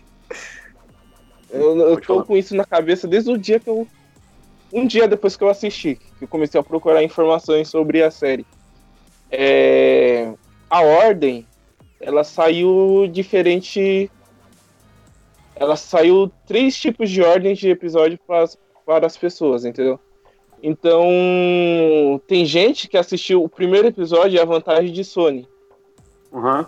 [1.51, 2.21] Eu, eu Pode falar.
[2.21, 3.87] tô com isso na cabeça desde o dia que eu.
[4.73, 8.47] Um dia depois que eu assisti, que eu comecei a procurar informações sobre a série.
[9.31, 10.33] É,
[10.71, 11.47] a ordem,
[12.01, 14.11] ela saiu diferente.
[15.63, 18.45] Ela saiu três tipos de ordem de episódio para,
[18.85, 19.97] para as pessoas, entendeu?
[20.61, 25.49] Então, tem gente que assistiu o primeiro episódio e a vantagem de Sony.
[26.33, 26.67] Uhum.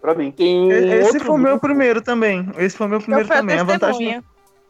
[0.00, 0.30] Pra mim.
[0.30, 2.48] Tem um Esse outro foi o meu primeiro também.
[2.58, 3.58] Esse foi o meu Meu primeiro foi a também.
[3.58, 3.98] A vantagem.
[3.98, 4.24] testemunha.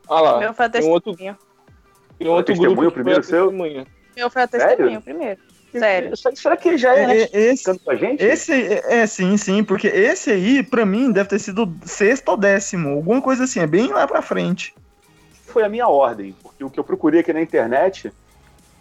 [0.08, 1.38] Ah lá, Meu foi a tem um outro, testemunha.
[2.18, 3.42] tem um outro Testemunha, grupo o primeiro seu?
[3.48, 3.86] testemunha.
[4.16, 5.40] Meu foi a testemunha, o primeiro.
[5.72, 6.16] Sério.
[6.34, 7.02] Será- que ele já é?
[7.04, 8.24] É, é, esse, Ficando com a gente?
[8.24, 12.88] esse, é, sim, sim, porque esse aí, pra mim, deve ter sido sexto ou décimo,
[12.88, 14.74] alguma coisa assim, é bem lá pra frente.
[15.46, 18.12] foi a minha ordem, porque o que eu procurei aqui na internet,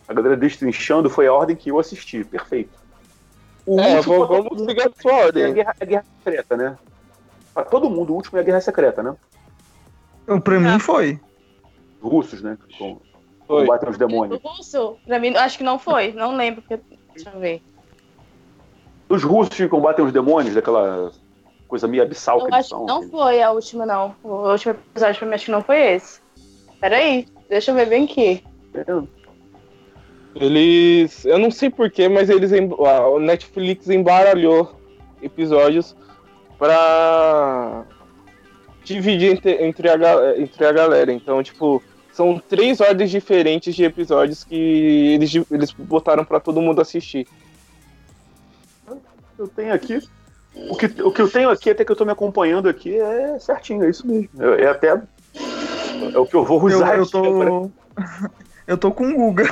[0.07, 2.23] a galera destrinchando, foi a ordem que eu assisti.
[2.23, 2.69] Perfeito.
[3.65, 5.53] O É, último vamos, vamos seguir a sua é a ordem.
[5.53, 6.77] guerra, a guerra secreta, né?
[7.53, 9.15] Pra todo mundo, o último é a guerra secreta, né?
[10.43, 10.79] Pra mim Ah.
[10.79, 11.19] foi.
[12.01, 12.57] Os russos, né?
[13.47, 13.61] Foi.
[13.61, 14.41] combatem os O demônios.
[14.43, 16.11] russo, pra mim, acho que não foi.
[16.11, 16.61] Não lembro.
[16.61, 16.81] Porque...
[17.15, 17.61] Deixa eu ver.
[19.09, 21.11] Os russos que combatem os demônios, daquela
[21.67, 22.79] coisa meio abissal que Eu eles acho são.
[22.81, 23.09] que não assim.
[23.09, 24.15] foi a última, não.
[24.23, 26.19] O último episódio pra mim acho que não foi esse.
[26.79, 28.43] Peraí, deixa eu ver bem aqui.
[30.35, 31.25] Eles.
[31.25, 32.51] Eu não sei porquê, mas eles.
[32.53, 34.75] a- O Netflix embaralhou
[35.21, 35.95] episódios
[36.59, 37.83] pra
[38.83, 39.95] dividir entre, entre, a,
[40.37, 41.11] entre a galera.
[41.11, 41.81] Então, tipo,
[42.17, 47.27] são três ordens diferentes de episódios que eles, eles botaram pra todo mundo assistir.
[49.37, 50.01] Eu tenho aqui.
[50.67, 53.37] O que, o que eu tenho aqui, até que eu tô me acompanhando aqui, é
[53.37, 54.29] certinho, é isso mesmo.
[54.39, 54.99] É, é até.
[56.11, 57.49] É o que eu vou Eu, usar eu agora.
[57.49, 57.71] tô.
[58.67, 59.45] Eu tô com o Guga.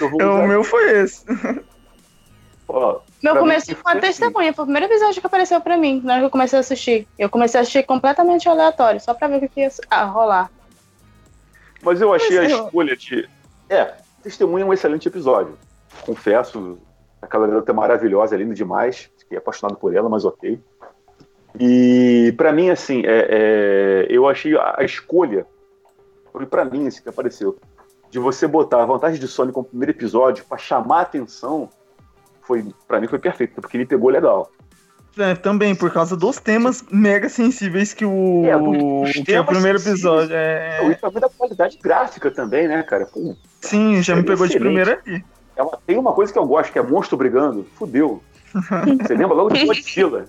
[0.00, 1.22] Eu vou O meu foi esse.
[2.66, 6.14] Ó, Meu foi foi a testemunha, foi o primeiro episódio que apareceu pra mim, na
[6.14, 7.06] hora que eu comecei a assistir.
[7.18, 10.50] Eu comecei a assistir completamente aleatório, só pra ver o que que ia ah, rolar.
[11.84, 13.28] Mas eu achei a Mas eu- escolha de.
[13.68, 15.56] É, Testemunha é um excelente episódio.
[16.02, 16.78] Confesso,
[17.20, 19.10] aquela garota é maravilhosa, é linda demais.
[19.18, 20.58] Fiquei apaixonado por ela, mas ok.
[21.58, 25.46] E pra mim, assim, é, é, eu achei a, a escolha,
[26.32, 27.56] foi pra mim esse que apareceu,
[28.10, 31.68] de você botar a vantagem de Sony como primeiro episódio pra chamar a atenção,
[32.42, 34.50] foi, pra mim foi perfeito, porque me pegou legal.
[35.16, 39.46] É, também, por causa dos temas mega sensíveis que o, É, dos que o temas
[39.46, 40.02] primeiro sensíveis.
[40.04, 40.34] episódio.
[40.36, 43.06] É, E também da qualidade gráfica também, né, cara?
[43.06, 44.60] Pô, sim, já me é pegou de excelente.
[44.82, 45.24] primeira ali.
[45.56, 47.64] Ela tem uma coisa que eu gosto, que é monstro brigando.
[47.76, 48.20] Fudeu.
[49.06, 50.26] Você lembra logo de Godzilla?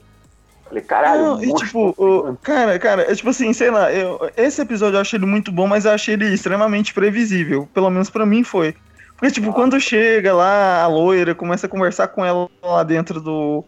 [0.68, 4.62] Falei, caralho, Não, e tipo, o- cara, cara, é tipo assim, sei lá, eu, esse
[4.62, 7.68] episódio eu achei ele muito bom, mas eu achei ele extremamente previsível.
[7.74, 8.76] Pelo menos pra mim foi.
[9.18, 13.64] Porque, tipo, quando chega lá a loira, começa a conversar com ela lá dentro do.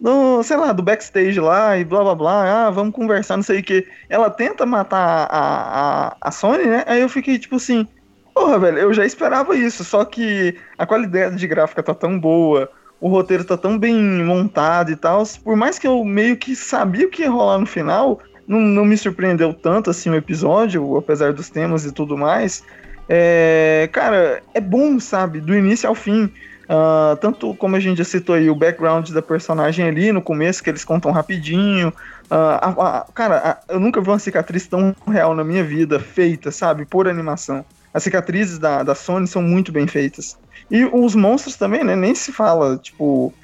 [0.00, 3.60] Do sei lá, do backstage lá e blá blá blá, ah, vamos conversar, não sei
[3.60, 3.86] o que.
[4.08, 6.84] Ela tenta matar a, a, a Sony, né?
[6.86, 7.86] Aí eu fiquei tipo assim,
[8.34, 12.68] porra, velho, eu já esperava isso, só que a qualidade de gráfica tá tão boa,
[13.00, 15.22] o roteiro tá tão bem montado e tal.
[15.42, 18.84] Por mais que eu meio que sabia o que ia rolar no final, não, não
[18.84, 22.62] me surpreendeu tanto assim o episódio, apesar dos temas e tudo mais.
[23.08, 25.40] É, cara, é bom, sabe?
[25.40, 26.32] Do início ao fim.
[26.68, 30.62] Ah, tanto como a gente já citou aí, o background da personagem ali no começo,
[30.62, 31.92] que eles contam rapidinho.
[32.30, 33.38] Ah, a- a- cara,
[33.68, 36.86] a- eu nunca vi uma cicatriz tão real na minha vida, feita, sabe?
[36.86, 37.64] Por animação.
[37.92, 40.36] As cicatrizes da, da Sony são muito bem feitas.
[40.70, 41.94] E os monstros também, né?
[41.94, 43.36] Nem se fala, tipo.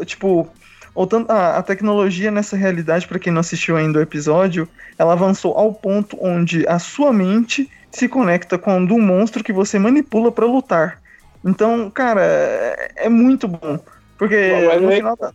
[0.00, 0.54] o- tipo,
[1.28, 5.74] a, a tecnologia nessa realidade, para quem não assistiu ainda o episódio, ela avançou ao
[5.74, 11.00] ponto onde a sua mente se conecta com do monstro que você manipula para lutar.
[11.44, 13.78] Então, cara, é, é muito bom.
[14.18, 14.36] Porque
[14.80, 15.32] no é- final tá-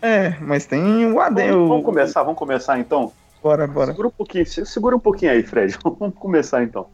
[0.00, 1.66] É, mas tem o Vamos, adendo.
[1.68, 3.12] vamos começar, vamos começar então.
[3.42, 3.90] Bora, bora.
[3.92, 5.76] Segura um pouquinho, se- segura um pouquinho aí, Fred.
[5.98, 6.86] Vamos começar então.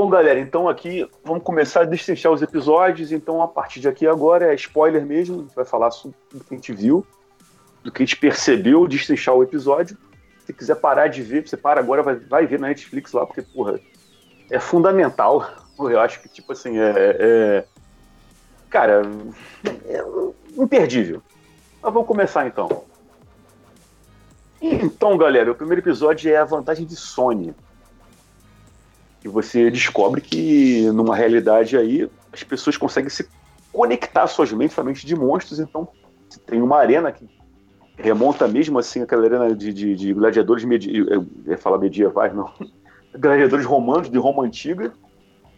[0.00, 3.12] Bom, galera, então aqui vamos começar a destrinchar os episódios.
[3.12, 5.36] Então, a partir de aqui agora é spoiler mesmo.
[5.36, 7.06] A gente vai falar sobre o que a gente viu,
[7.84, 9.98] do que a gente percebeu, destrinchar o episódio.
[10.46, 13.42] Se quiser parar de ver, você para agora, vai, vai ver na Netflix lá, porque,
[13.42, 13.78] porra,
[14.50, 15.46] é fundamental.
[15.78, 16.94] Eu acho que, tipo assim, é.
[16.96, 17.64] é
[18.70, 19.02] cara,
[19.84, 20.02] é
[20.56, 21.20] imperdível.
[21.82, 22.84] Mas vamos começar então.
[24.62, 27.54] Então, galera, o primeiro episódio é a vantagem de Sony.
[29.24, 33.28] E você descobre que numa realidade aí as pessoas conseguem se
[33.72, 35.60] conectar suas mentes a mente de monstros.
[35.60, 35.88] Então,
[36.46, 37.28] tem uma arena que
[37.96, 42.50] remonta mesmo assim aquela arena de, de, de gladiadores ia falar medievais, não,
[43.18, 44.92] gladiadores romanos de Roma antiga.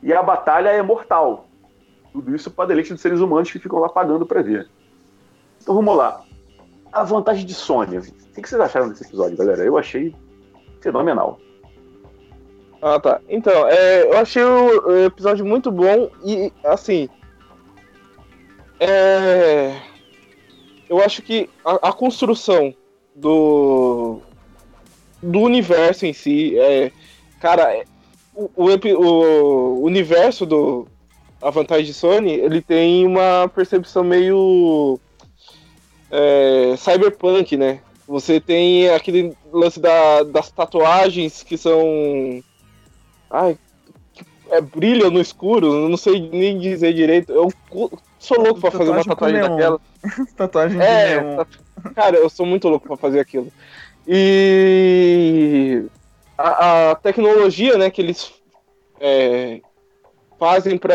[0.02, 1.46] E a batalha é mortal.
[2.12, 4.68] Tudo isso para deleite dos seres humanos que ficam lá pagando para ver.
[5.60, 6.24] Então vamos lá.
[6.92, 8.00] A vantagem de Sônia.
[8.00, 9.64] O que vocês acharam desse episódio, galera?
[9.64, 10.14] Eu achei
[10.80, 11.38] fenomenal.
[12.82, 13.20] Ah, tá.
[13.28, 17.08] Então, é, eu achei o, episódio muito bom e, assim.
[18.80, 19.80] É,
[20.88, 22.74] eu acho que a, a, construção
[23.14, 24.20] do,
[25.22, 26.58] do universo em si.
[26.58, 26.90] É,
[27.40, 27.84] cara, é,
[28.34, 30.88] o, o, o universo do
[31.40, 34.98] A Vantagem de Sony ele tem uma percepção meio
[36.10, 37.80] é, cyberpunk, né?
[38.08, 42.42] Você tem aquele lance da, das tatuagens que são.
[43.32, 43.56] Ai,
[44.50, 47.32] é, brilham no escuro, não sei nem dizer direito.
[47.32, 47.50] Eu
[48.18, 49.80] sou louco pra fazer uma tatuagem daquela.
[50.36, 51.44] tatuagem de é, neon.
[51.94, 53.50] Cara, eu sou muito louco pra fazer aquilo.
[54.06, 55.84] E
[56.36, 58.34] a, a tecnologia né, que eles
[59.00, 59.62] é,
[60.38, 60.94] fazem para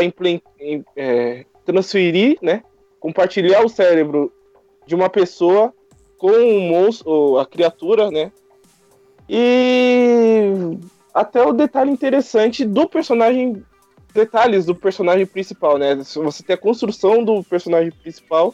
[0.96, 2.62] é, transferir, né,
[3.00, 4.32] compartilhar o cérebro
[4.86, 5.74] de uma pessoa
[6.20, 8.32] com o monstro, a criatura, né?
[9.30, 10.78] E
[11.18, 13.64] até o detalhe interessante do personagem,
[14.14, 15.96] detalhes do personagem principal, né?
[15.96, 18.54] Você tem a construção do personagem principal,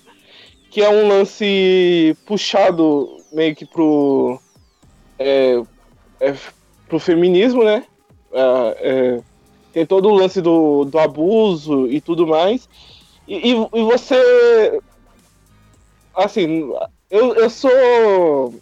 [0.72, 4.40] que é um lance puxado meio que pro
[5.20, 5.62] é,
[6.22, 6.34] é,
[6.88, 7.84] pro feminismo, né?
[8.32, 8.42] É,
[8.80, 9.22] é,
[9.74, 12.70] tem todo o lance do, do abuso e tudo mais.
[13.28, 14.80] E, e, e você
[16.16, 16.72] assim,
[17.10, 18.54] eu, eu sou.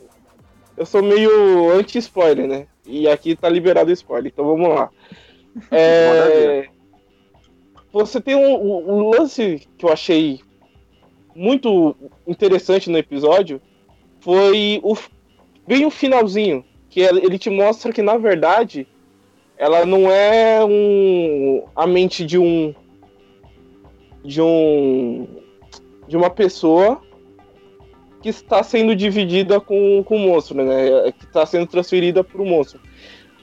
[0.78, 2.67] Eu sou meio anti-spoiler, né?
[2.86, 4.89] E aqui tá liberado spoiler, então vamos lá.
[5.69, 6.69] É,
[7.91, 8.55] você tem um,
[8.89, 10.39] um, lance que eu achei
[11.36, 11.93] muito
[12.26, 13.61] interessante no episódio.
[14.22, 14.95] Foi o,
[15.67, 16.63] bem o finalzinho.
[16.89, 18.88] Que ele te mostra que, na verdade,
[19.57, 22.74] ela não é um, a mente de um.
[24.24, 25.28] De um.
[26.07, 27.01] De uma pessoa
[28.22, 31.11] que está sendo dividida com, com o monstro, né?
[31.17, 32.80] Que está sendo transferida para o monstro.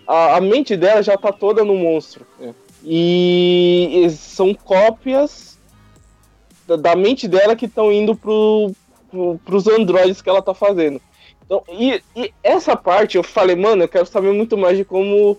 [0.07, 2.27] A, a, mente dela já está toda no monstro.
[2.39, 2.55] Né?
[2.85, 5.59] E, são cópias
[6.67, 8.73] da, da, mente dela que estão indo pro,
[9.11, 11.01] pro, pros androides que ela está fazendo.
[11.45, 15.37] Então, e, e, essa parte eu falei, mano, eu quero saber muito mais de como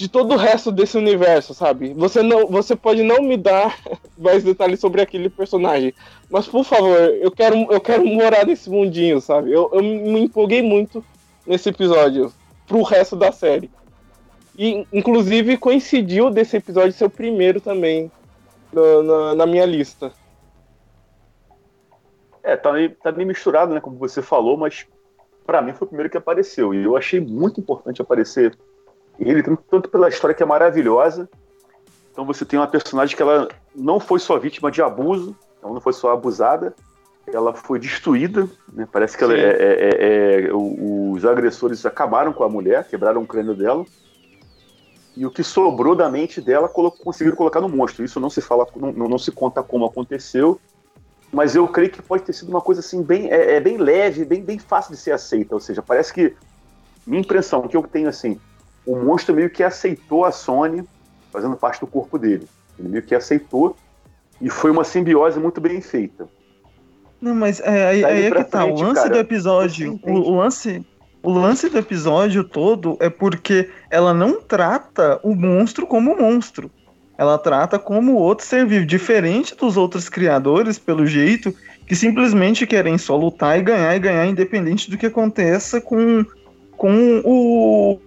[0.00, 1.92] de todo o resto desse universo, sabe?
[1.92, 3.76] Você não, você pode não me dar
[4.16, 5.92] mais detalhes sobre aquele personagem,
[6.30, 9.52] mas por favor, eu quero, eu quero morar nesse mundinho, sabe?
[9.52, 11.04] Eu, eu me empolguei muito
[11.46, 12.32] nesse episódio
[12.66, 13.70] pro resto da série.
[14.56, 18.10] E inclusive coincidiu desse episódio ser o primeiro também
[18.72, 20.12] na, na, na minha lista.
[22.42, 23.80] É, tá meio, tá meio misturado, né?
[23.82, 24.86] Como você falou, mas
[25.44, 26.72] para mim foi o primeiro que apareceu.
[26.72, 28.56] E eu achei muito importante aparecer
[29.28, 31.28] ele, tanto pela história que é maravilhosa.
[32.12, 35.80] Então você tem uma personagem que ela não foi só vítima de abuso, ela não
[35.80, 36.74] foi só abusada,
[37.26, 38.48] ela foi destruída.
[38.72, 38.88] Né?
[38.90, 43.26] Parece que ela é, é, é, é os agressores acabaram com a mulher, quebraram o
[43.26, 43.84] crânio dela.
[45.16, 48.04] E o que sobrou da mente dela conseguiram colocar no monstro.
[48.04, 50.58] Isso não se fala, não, não se conta como aconteceu,
[51.32, 54.24] mas eu creio que pode ter sido uma coisa assim bem, é, é, bem leve,
[54.24, 55.54] bem, bem fácil de ser aceita.
[55.54, 56.34] Ou seja, parece que
[57.06, 58.40] minha impressão que eu tenho assim,
[58.90, 60.84] o monstro meio que aceitou a Sony
[61.30, 62.48] fazendo parte do corpo dele.
[62.78, 63.76] Ele meio que aceitou
[64.40, 66.28] e foi uma simbiose muito bem feita.
[67.20, 68.62] Não, mas é, aí, aí é que tá.
[68.62, 70.00] Frente, o lance cara, do episódio.
[70.02, 70.84] O, o, lance.
[71.22, 76.70] O lance do episódio todo é porque ela não trata o monstro como monstro.
[77.18, 81.54] Ela trata como outro ser vivo, diferente dos outros criadores, pelo jeito,
[81.86, 86.24] que simplesmente querem só lutar e ganhar e ganhar, independente do que aconteça com
[86.80, 87.20] com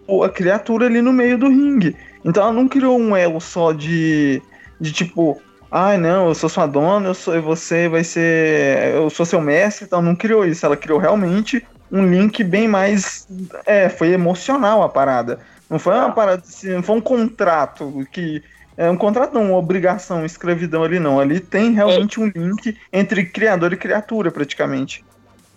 [0.07, 1.95] o, a criatura ali no meio do ringue.
[2.25, 4.41] Então ela não criou um elo só de,
[4.81, 9.11] de tipo, ai ah, não, eu sou sua dona, eu sou, você vai ser, eu
[9.11, 10.65] sou seu mestre, então não criou isso.
[10.65, 13.27] Ela criou realmente um link bem mais,
[13.63, 15.37] é, foi emocional a parada.
[15.69, 18.41] Não foi uma parada assim, não foi um contrato que.
[18.75, 21.19] É um contrato, não, uma obrigação, escravidão ali, não.
[21.19, 25.05] Ali tem realmente um link entre criador e criatura, praticamente.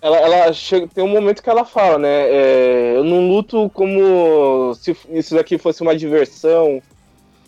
[0.00, 2.28] Ela, ela chega, tem um momento que ela fala, né?
[2.28, 6.82] é, eu não luto como se isso daqui fosse uma diversão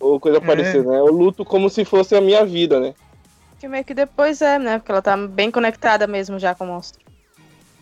[0.01, 0.41] ou coisa É.
[0.41, 0.99] parecida, né?
[0.99, 2.95] Eu luto como se fosse a minha vida, né?
[3.59, 4.79] Que meio que depois é, né?
[4.79, 7.05] Porque ela tá bem conectada mesmo já com o monstro.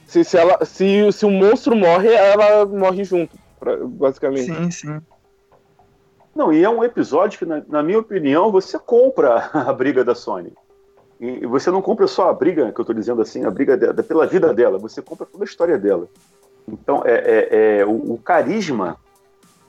[0.06, 3.36] Se, se, ela, se, se o monstro morre, ela morre junto,
[3.98, 4.54] basicamente.
[4.54, 5.00] Sim, sim.
[6.34, 10.14] Não, e é um episódio que, na, na minha opinião, você compra a briga da
[10.14, 10.52] Sony.
[11.18, 14.26] E você não compra só a briga, que eu tô dizendo assim, a briga pela
[14.26, 16.08] vida dela, você compra toda a história dela.
[16.68, 18.96] Então, é, é- é o, o carisma,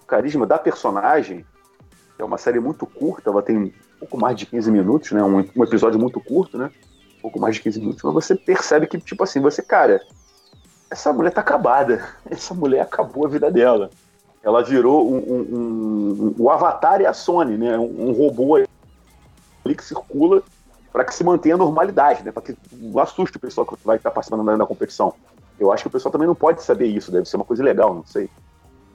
[0.03, 1.45] o carisma da personagem,
[2.19, 5.23] é uma série muito curta, ela tem um pouco mais de 15 minutos, né?
[5.23, 6.69] Um, um episódio muito curto, né?
[7.19, 10.01] Um pouco mais de 15 minutos, mas você percebe que, tipo assim, você, cara,
[10.89, 12.07] essa mulher tá acabada.
[12.29, 13.89] Essa mulher acabou a vida dela.
[14.41, 17.77] Ela virou um, um- um- o Avatar e a Sony, né?
[17.77, 20.41] Um, um robô ali que circula
[20.97, 22.31] para que se mantenha a normalidade, né?
[22.31, 25.13] Para que não assuste o pessoal que vai estar participando da, competição.
[25.59, 27.93] Eu acho que o pessoal também não pode saber isso, deve ser uma coisa legal,
[27.93, 28.27] não sei.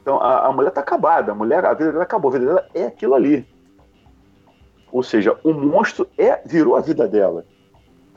[0.00, 2.66] Então a, a mulher tá acabada, a mulher, a vida dela acabou, a vida dela
[2.74, 3.46] é aquilo ali.
[4.90, 7.44] Ou seja, o monstro é virou a vida dela.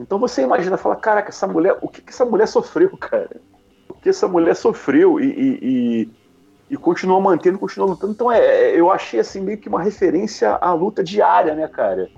[0.00, 3.40] Então você imagina, fala, caraca, essa mulher, o que, que essa mulher sofreu, cara?
[3.88, 6.10] O que essa mulher sofreu e, e, e,
[6.70, 8.12] e continua mantendo, continua lutando.
[8.14, 12.10] Então é, é, eu achei assim meio que uma referência à luta diária, né, cara?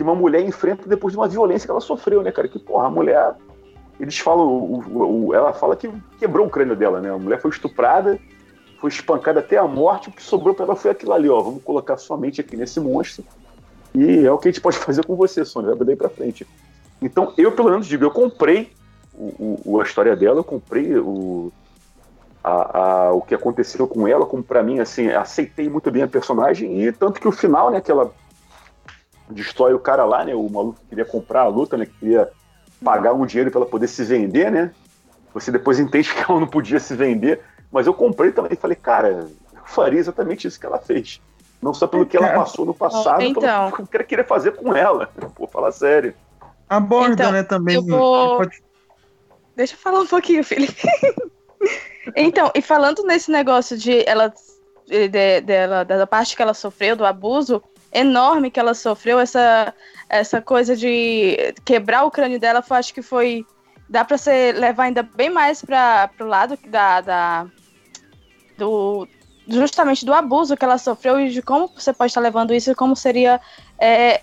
[0.00, 2.48] Que uma mulher enfrenta depois de uma violência que ela sofreu, né, cara?
[2.48, 3.34] Que porra, a mulher,
[4.00, 7.10] eles falam, o, o- ela fala que quebrou o crânio dela, né?
[7.12, 8.18] A mulher foi estuprada,
[8.80, 11.42] foi espancada até a morte, o que sobrou pra ela foi aquilo ali, ó.
[11.42, 13.22] Vamos colocar sua mente aqui nesse monstro.
[13.94, 16.46] E é o que a gente pode fazer com você, Sônia, vai daí pra frente.
[17.02, 18.72] Então, eu, pelo menos, digo, eu comprei
[19.12, 21.52] o, a história dela, eu comprei o,
[22.42, 22.78] a-
[23.08, 26.80] a- o que aconteceu com ela, como pra mim, assim, aceitei muito bem a personagem,
[26.84, 28.10] e tanto que o final, né, que ela
[29.30, 32.28] destrói o cara lá, né, o maluco que queria comprar a luta, né, que queria
[32.84, 34.72] pagar um dinheiro pra ela poder se vender, né,
[35.32, 38.76] você depois entende que ela não podia se vender, mas eu comprei também e falei,
[38.76, 39.30] cara, eu
[39.64, 41.20] faria exatamente isso que ela fez.
[41.62, 43.70] Não só pelo que ela passou no passado, Então.
[43.70, 45.10] pelo que ela queria fazer com ela.
[45.36, 46.14] Pô, fala sério.
[46.68, 47.76] Aborda, Então, né, também.
[47.76, 48.62] eu vou- pode-
[49.54, 50.80] Deixa eu falar um pouquinho, Felipe.
[52.16, 54.32] então, e falando nesse negócio de ela
[54.86, 57.62] de- dela, da parte que ela sofreu, do abuso
[57.92, 59.74] enorme que ela sofreu, essa,
[60.08, 63.44] essa coisa de quebrar o crânio dela, eu acho que foi.
[63.88, 67.46] Dá pra você levar ainda bem mais para pro lado da, da.
[68.56, 69.08] do.
[69.48, 72.74] Justamente do abuso que ela sofreu e de como você pode estar levando isso e
[72.74, 73.40] como seria
[73.80, 74.20] é,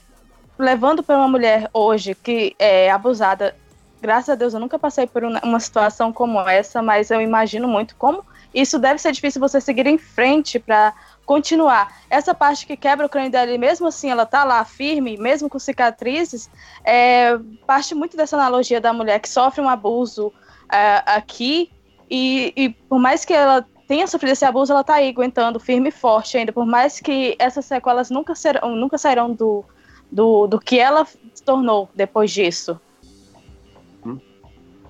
[0.57, 3.53] levando para uma mulher hoje que é abusada
[4.01, 7.95] graças a Deus eu nunca passei por uma situação como essa, mas eu imagino muito
[7.95, 10.93] como isso deve ser difícil você seguir em frente para
[11.27, 11.93] continuar.
[12.09, 15.49] Essa parte que quebra o crânio dela, e mesmo assim ela tá lá firme, mesmo
[15.49, 16.49] com cicatrizes,
[16.83, 20.33] é, parte muito dessa analogia da mulher que sofre um abuso
[20.71, 21.69] é, aqui
[22.09, 25.89] e, e por mais que ela tenha sofrido esse abuso, ela tá aí aguentando firme
[25.89, 29.65] e forte ainda, por mais que essas sequelas nunca serão, nunca sairão do,
[30.09, 32.79] do, do que ela se tornou depois disso.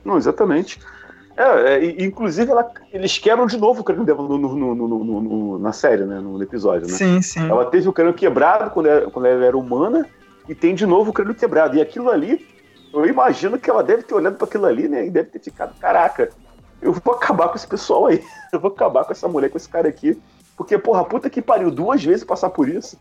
[0.06, 0.80] Não, exatamente.
[1.38, 5.72] É, é, inclusive, ela- eles quebram de novo o crânio dela no- no- no- na
[5.72, 6.20] série, né?
[6.20, 6.94] No episódio, né?
[6.94, 7.48] Sim, sim.
[7.48, 10.10] Ela teve o crânio quebrado quando ela, quando ela era humana
[10.50, 11.78] e tem de novo o crânio quebrado.
[11.78, 12.44] E aquilo ali,
[12.92, 15.06] eu imagino que ela deve ter olhado para aquilo ali, né?
[15.06, 16.30] E deve ter ficado, caraca,
[16.82, 18.20] eu vou acabar com esse pessoal aí.
[18.52, 20.18] Eu vou acabar com essa mulher, com esse cara aqui.
[20.56, 22.98] Porque, porra, puta que pariu, duas vezes passar por isso.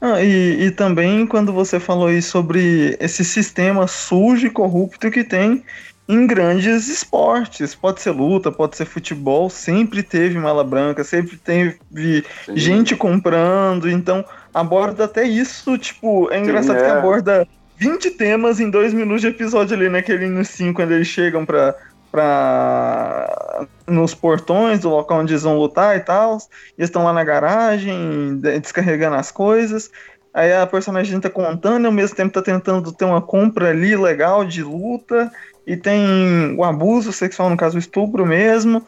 [0.00, 5.24] Ah, e, e também quando você falou aí sobre esse sistema sujo e corrupto que
[5.24, 5.64] tem
[6.08, 7.74] em grandes esportes.
[7.74, 14.24] Pode ser luta, pode ser futebol, sempre teve mala branca, sempre teve gente comprando, então
[14.54, 16.84] aborda até isso, tipo, é engraçado é.
[16.84, 17.46] que aborda
[17.76, 21.74] 20 temas em dois minutos de episódio ali naquele início, quando eles chegam pra,
[22.10, 26.38] pra nos portões do local onde eles vão lutar e tal,
[26.78, 29.90] eles estão lá na garagem, de- descarregando as coisas,
[30.32, 33.94] aí a personagem tá contando e ao mesmo tempo tá tentando ter uma compra ali
[33.96, 35.30] legal de luta,
[35.66, 38.86] e tem o abuso sexual, no caso o estupro mesmo,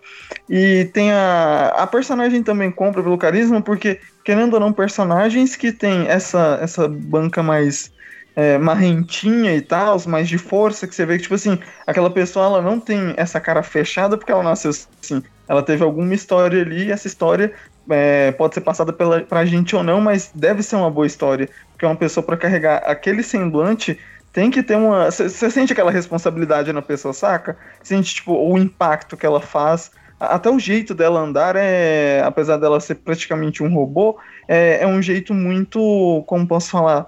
[0.49, 5.73] e tem a, a personagem também compra pelo carisma, porque, querendo ou não, personagens que
[5.73, 7.91] tem essa, essa banca mais
[8.37, 12.47] é, marrentinha e tal, mais de força, que você vê que, tipo assim, aquela pessoa
[12.47, 15.21] ela não tem essa cara fechada porque ela nasceu assim.
[15.49, 17.53] Ela teve alguma história ali, e essa história
[17.91, 21.49] é, pode ser passada pela, pra gente ou não, mas deve ser uma boa história.
[21.73, 23.99] Porque uma pessoa para carregar aquele semblante
[24.33, 25.11] tem que ter uma.
[25.11, 27.57] Você sente aquela responsabilidade na pessoa, saca?
[27.83, 32.81] Sente, tipo, o impacto que ela faz até o jeito dela andar é, apesar dela
[32.81, 34.19] ser praticamente um robô,
[34.49, 37.07] é, é um jeito muito, como posso falar,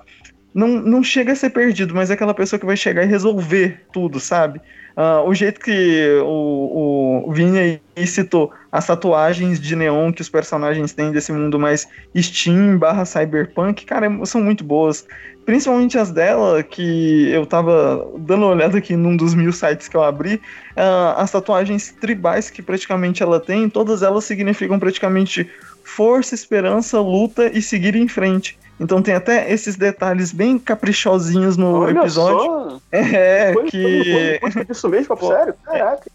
[0.54, 3.84] não, não chega a ser perdido, mas é aquela pessoa que vai chegar e resolver
[3.92, 4.60] tudo, sabe?
[4.96, 10.28] Uh, o jeito que o, o Vini aí citou, as tatuagens de neon que os
[10.28, 15.06] personagens têm desse mundo mais Steam barra Cyberpunk, cara, são muito boas.
[15.50, 19.96] Principalmente as dela, que eu tava dando uma olhada aqui num dos mil sites que
[19.96, 20.36] eu abri,
[20.76, 25.50] uh, as tatuagens tribais que praticamente ela tem, todas elas significam praticamente
[25.82, 28.56] força, esperança, luta e seguir em frente.
[28.78, 32.44] Então tem até esses detalhes bem caprichosinhos no Olha episódio.
[32.44, 32.80] Só.
[32.92, 34.38] É, foi, que.
[34.40, 35.54] Foi, foi, isso mesmo, papo sério?
[35.64, 36.10] Caraca.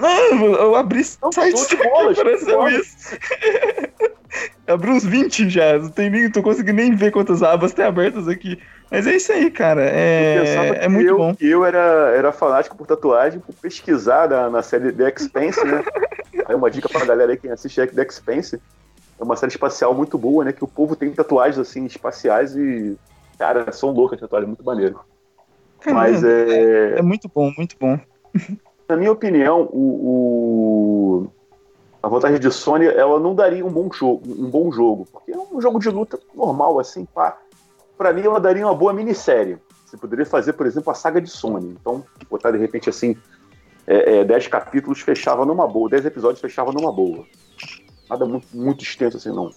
[0.00, 3.18] Não, eu abri não, site de bola, apareceu isso.
[4.66, 5.76] abri uns 20 já.
[5.76, 8.58] Não tem nem, tô conseguindo nem ver quantas abas tem abertas aqui.
[8.90, 9.82] Mas é isso aí, cara.
[9.82, 11.36] É, é muito eu, bom.
[11.40, 15.84] Eu era, era fanático por tatuagem, por pesquisar na, na série The Expense, né?
[16.48, 18.60] é uma dica pra galera aí quem assiste The Expense
[19.18, 20.52] é uma série espacial muito boa, né?
[20.52, 22.96] Que o povo tem tatuagens assim espaciais e
[23.38, 25.00] cara, são loucas tatuagens, muito maneiro.
[25.84, 26.98] Mas é...
[26.98, 27.98] é muito bom, muito bom.
[28.88, 31.32] Na minha opinião, o, o,
[32.00, 35.36] a vantagem de Sony ela não daria um bom jogo, um bom jogo, porque é
[35.36, 37.36] um jogo de luta normal assim, pá.
[37.96, 39.58] Para mim ela daria uma boa minissérie.
[39.84, 41.76] Você poderia fazer, por exemplo, a saga de Sony.
[41.80, 43.16] Então, botar de repente assim,
[43.86, 47.24] é, é, 10 capítulos fechava numa boa, 10 episódios fechava numa boa.
[48.10, 49.50] Nada muito, muito extenso assim, não.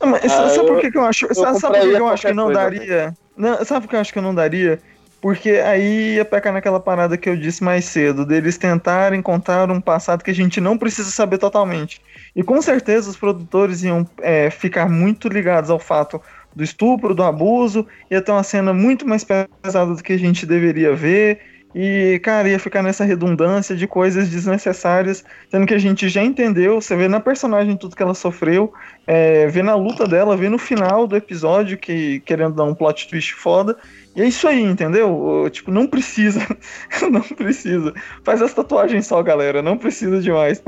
[0.00, 1.34] não mas, ah, sabe eu, por que, que eu acho?
[1.34, 3.16] Sabe, sabe por que eu acho que não daria?
[3.36, 4.80] Não, sabe por que eu acho que eu não daria?
[5.20, 9.80] Porque aí ia pecar naquela parada que eu disse mais cedo, deles tentarem contar um
[9.80, 12.00] passado que a gente não precisa saber totalmente.
[12.34, 16.20] E com certeza os produtores iam é, ficar muito ligados ao fato
[16.56, 20.46] do estupro, do abuso, ia ter uma cena muito mais pesada do que a gente
[20.46, 21.38] deveria ver
[21.78, 26.80] e, cara, ia ficar nessa redundância de coisas desnecessárias, sendo que a gente já entendeu,
[26.80, 28.72] você vê na personagem tudo que ela sofreu,
[29.06, 33.06] é, vê na luta dela, vê no final do episódio, que querendo dar um plot
[33.08, 33.76] twist foda.
[34.14, 35.46] E é isso aí, entendeu?
[35.52, 36.40] Tipo, não precisa.
[37.12, 37.92] não precisa.
[38.24, 39.60] Faz as tatuagens só, galera.
[39.60, 40.62] Não precisa demais.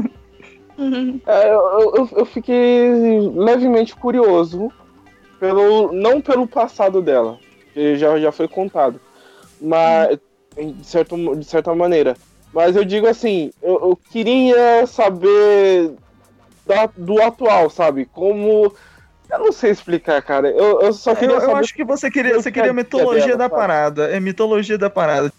[1.27, 2.91] É, eu, eu, eu fiquei
[3.35, 4.71] levemente curioso.
[5.39, 7.39] Pelo, não pelo passado dela,
[7.73, 9.01] que já, já foi contado.
[9.61, 10.19] Mas
[10.57, 12.17] de, certo, de certa maneira.
[12.53, 15.93] Mas eu digo assim, eu, eu queria saber
[16.67, 18.05] da, do atual, sabe?
[18.07, 18.73] Como.
[19.31, 20.51] Eu não sei explicar, cara.
[20.51, 21.53] Eu, eu só queria eu, saber.
[21.53, 23.55] Eu acho que você queria, você queria a mitologia dela, da sabe?
[23.55, 24.11] parada.
[24.11, 25.31] É mitologia da parada.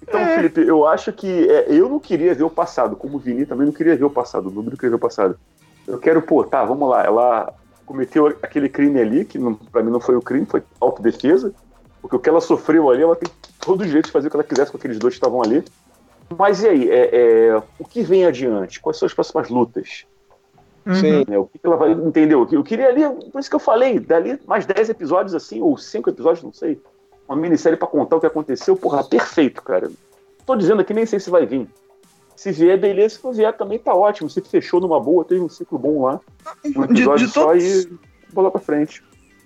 [0.00, 0.36] Então, é.
[0.36, 3.66] Felipe, eu acho que é, eu não queria ver o passado, como o Vini também
[3.66, 5.38] não queria ver o passado, o Número não queria ver o passado.
[5.86, 7.04] Eu quero, pô, tá, vamos lá.
[7.04, 7.52] Ela
[7.84, 11.52] cometeu aquele crime ali, que não, pra mim não foi o crime, foi autodefesa.
[12.00, 13.30] Porque o que ela sofreu ali, ela tem
[13.60, 15.64] todo o direito de fazer o que ela quisesse com aqueles dois que estavam ali.
[16.36, 16.90] Mas e aí?
[16.90, 18.80] É, é, o que vem adiante?
[18.80, 20.04] Quais são as próximas lutas?
[20.86, 20.94] Uhum.
[20.94, 21.24] Sim.
[21.28, 21.92] Né, o que ela vai.
[21.92, 22.46] Entendeu?
[22.50, 26.10] Eu queria ali, por isso que eu falei, dali mais 10 episódios assim, ou 5
[26.10, 26.80] episódios, não sei.
[27.26, 29.90] Uma minissérie para contar o que aconteceu, porra, perfeito, cara.
[30.44, 31.66] Tô dizendo aqui, nem sei se vai vir.
[32.36, 33.16] Se vier, beleza.
[33.16, 34.28] Se não vier, também tá ótimo.
[34.28, 36.20] Se fechou numa boa, teve um ciclo bom lá.
[36.64, 37.62] Um episódio de, de só todos...
[37.64, 37.98] e
[38.32, 39.02] bola pra frente.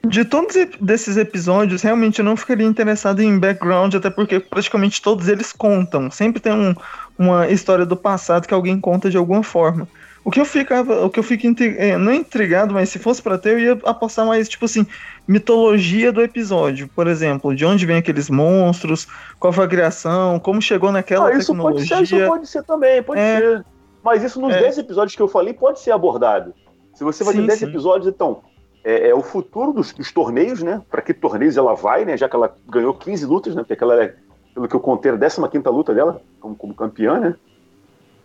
[0.07, 5.29] De todos desses episódios, realmente eu não ficaria interessado em background, até porque praticamente todos
[5.29, 6.11] eles contam.
[6.11, 6.75] Sempre tem um,
[7.19, 9.89] uma história do passado que alguém conta de alguma forma.
[10.25, 11.47] O que eu ficava, o que eu fico
[11.79, 14.87] é, não intrigado, mas se fosse para ter, eu ia apostar mais, tipo assim,
[15.27, 16.89] mitologia do episódio.
[16.89, 19.07] Por exemplo, de onde vem aqueles monstros,
[19.39, 21.97] qual foi a criação, como chegou naquela ah, isso tecnologia.
[21.97, 23.65] Pode ser, isso pode ser também, pode é, ser.
[24.03, 26.53] Mas isso nos é, 10 episódios que eu falei pode ser abordado.
[26.95, 27.67] Se você vai sim, ter 10 sim.
[27.67, 28.43] episódios, então,
[28.83, 30.83] é, é o futuro dos, dos torneios, né?
[30.91, 32.17] Para que torneios ela vai, né?
[32.17, 33.63] Já que ela ganhou 15 lutas, né?
[33.63, 34.15] Porque aquela é,
[34.55, 37.37] pelo que eu contei, a 15 luta dela como, como campeã, né?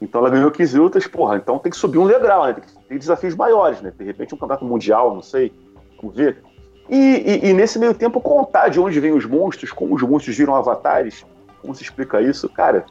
[0.03, 2.53] Então ela ganhou 15 lutas, porra, então tem que subir um degrau, né?
[2.53, 3.91] Tem, que, tem desafios maiores, né?
[3.97, 5.53] De repente um campeonato mundial, não sei,
[5.97, 6.43] vamos ver.
[6.89, 10.35] E, e, e, nesse meio tempo contar de onde vêm os monstros, como os monstros
[10.35, 11.25] viram avatares,
[11.61, 12.85] como se explica isso, cara.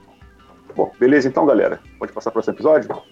[0.75, 1.79] Bom, beleza então, galera.
[1.99, 3.03] Pode passar para o próximo episódio?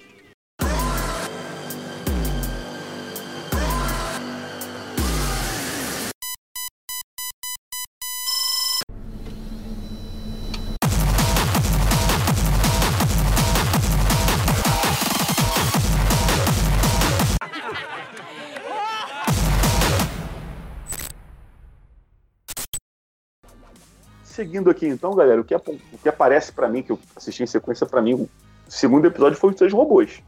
[24.40, 27.46] Seguindo aqui então, galera, o que, o que aparece para mim, que eu assisti em
[27.46, 28.28] sequência para mim, o
[28.66, 30.22] segundo episódio foi os três robôs.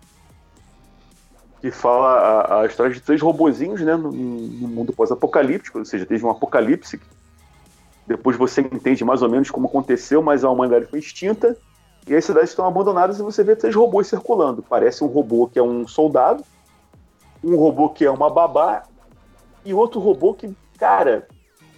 [1.62, 6.04] Que fala a, a história de três robozinhos, né, no, no mundo pós-apocalíptico, ou seja,
[6.04, 7.00] teve um apocalipse.
[8.06, 11.56] Depois você entende mais ou menos como aconteceu, mas a humanidade foi extinta.
[12.06, 14.62] E as cidades estão abandonadas e você vê três robôs circulando.
[14.62, 16.44] Parece um robô que é um soldado,
[17.42, 18.82] um robô que é uma babá
[19.64, 21.26] e outro robô que, cara,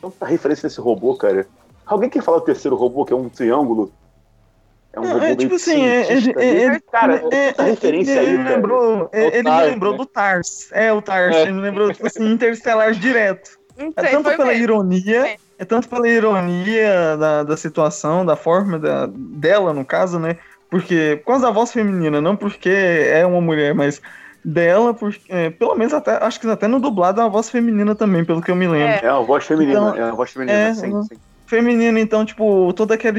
[0.01, 1.47] tanta referência nesse robô, cara.
[1.87, 3.93] Alguém quer falar do terceiro robô, que é um triângulo?
[4.93, 8.57] É um robô é, tipo assim, é, é, cara, é, é, referência ele, aí, cara.
[8.57, 9.99] Lembrou, ele me lembrou né?
[9.99, 10.69] do Tars.
[10.73, 11.35] É, o Tars.
[11.37, 13.59] Ele me lembrou, tipo assim, Interstellar direto.
[13.97, 14.63] É tanto pela mesmo.
[14.63, 20.39] ironia, é tanto pela ironia da, da situação, da forma da, dela, no caso, né?
[20.71, 24.01] Porque, por causa da voz feminina, não porque é uma mulher, mas
[24.45, 27.95] dela, porque, é, pelo menos até, acho que até no dublado é uma voz feminina
[27.95, 28.89] também, pelo que eu me lembro.
[28.89, 31.17] É, é uma voz feminina, então, é uma voz feminina, é, sim, sim.
[31.55, 33.17] Feminina, então, tipo, toda aquela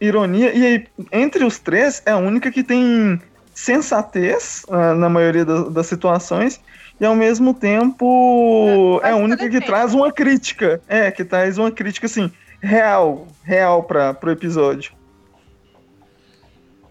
[0.00, 0.52] ironia.
[0.52, 3.20] E aí, entre os três, é a única que tem
[3.54, 6.60] sensatez uh, na maioria das, das situações
[7.00, 10.80] e ao mesmo tempo é, é a única que traz uma crítica.
[10.88, 12.28] É, que traz uma crítica assim,
[12.60, 14.92] real, real para pro episódio.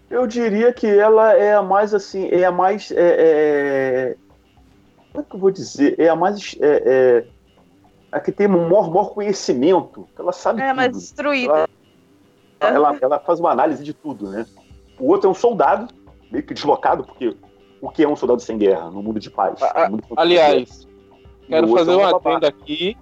[0.08, 2.90] Eu diria que ela é a mais assim, é a mais.
[2.90, 4.16] É, é...
[5.12, 5.94] Como é que eu vou dizer?
[5.98, 6.56] É a mais.
[6.58, 7.35] É, é...
[8.16, 10.08] A que tem o maior, maior conhecimento.
[10.18, 10.62] Ela sabe.
[10.62, 11.68] É a mais destruída.
[12.58, 14.46] Ela, ela, ela, faz uma análise de tudo, né?
[14.98, 15.92] O outro é um soldado,
[16.32, 17.36] meio que deslocado, porque
[17.78, 19.62] o que é um soldado sem guerra no mundo de paz?
[19.62, 20.88] A, aliás,
[21.46, 22.96] quero fazer é uma adendo aqui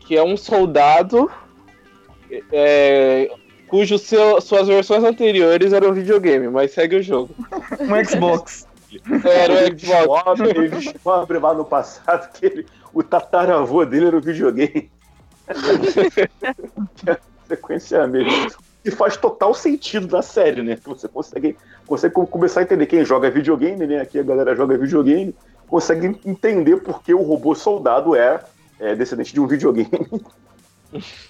[0.00, 1.30] que é um soldado
[2.50, 3.30] é,
[3.68, 7.34] cujo seu, suas versões anteriores eram videogame, mas segue o jogo.
[7.78, 8.66] Um Xbox.
[9.22, 10.40] Era o Xbox.
[10.40, 14.90] Ele descobre lá no passado que ele, o tataravô dele era o videogame.
[17.48, 18.52] sequência mesmo.
[18.84, 20.78] E faz total sentido na série, né?
[20.84, 24.00] Você consegue, consegue começar a entender quem joga videogame, né?
[24.00, 25.34] Aqui a galera joga videogame,
[25.66, 28.40] consegue entender por que o robô soldado é,
[28.78, 29.90] é descendente de um videogame.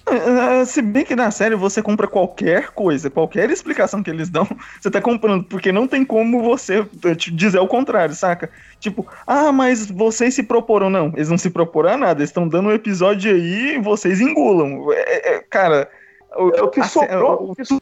[0.05, 4.47] É, se bem que na série você compra qualquer coisa, qualquer explicação que eles dão,
[4.79, 8.49] você tá comprando, porque não tem como você eh, dizer o contrário, saca?
[8.79, 10.89] Tipo, ah, mas vocês se proporam.
[10.89, 14.21] Não, eles não se proporam a nada, eles estão dando um episódio aí e vocês
[14.21, 14.91] engulam.
[14.93, 15.89] É, é, cara,
[16.35, 17.51] o, é o que sobrou.
[17.51, 17.79] O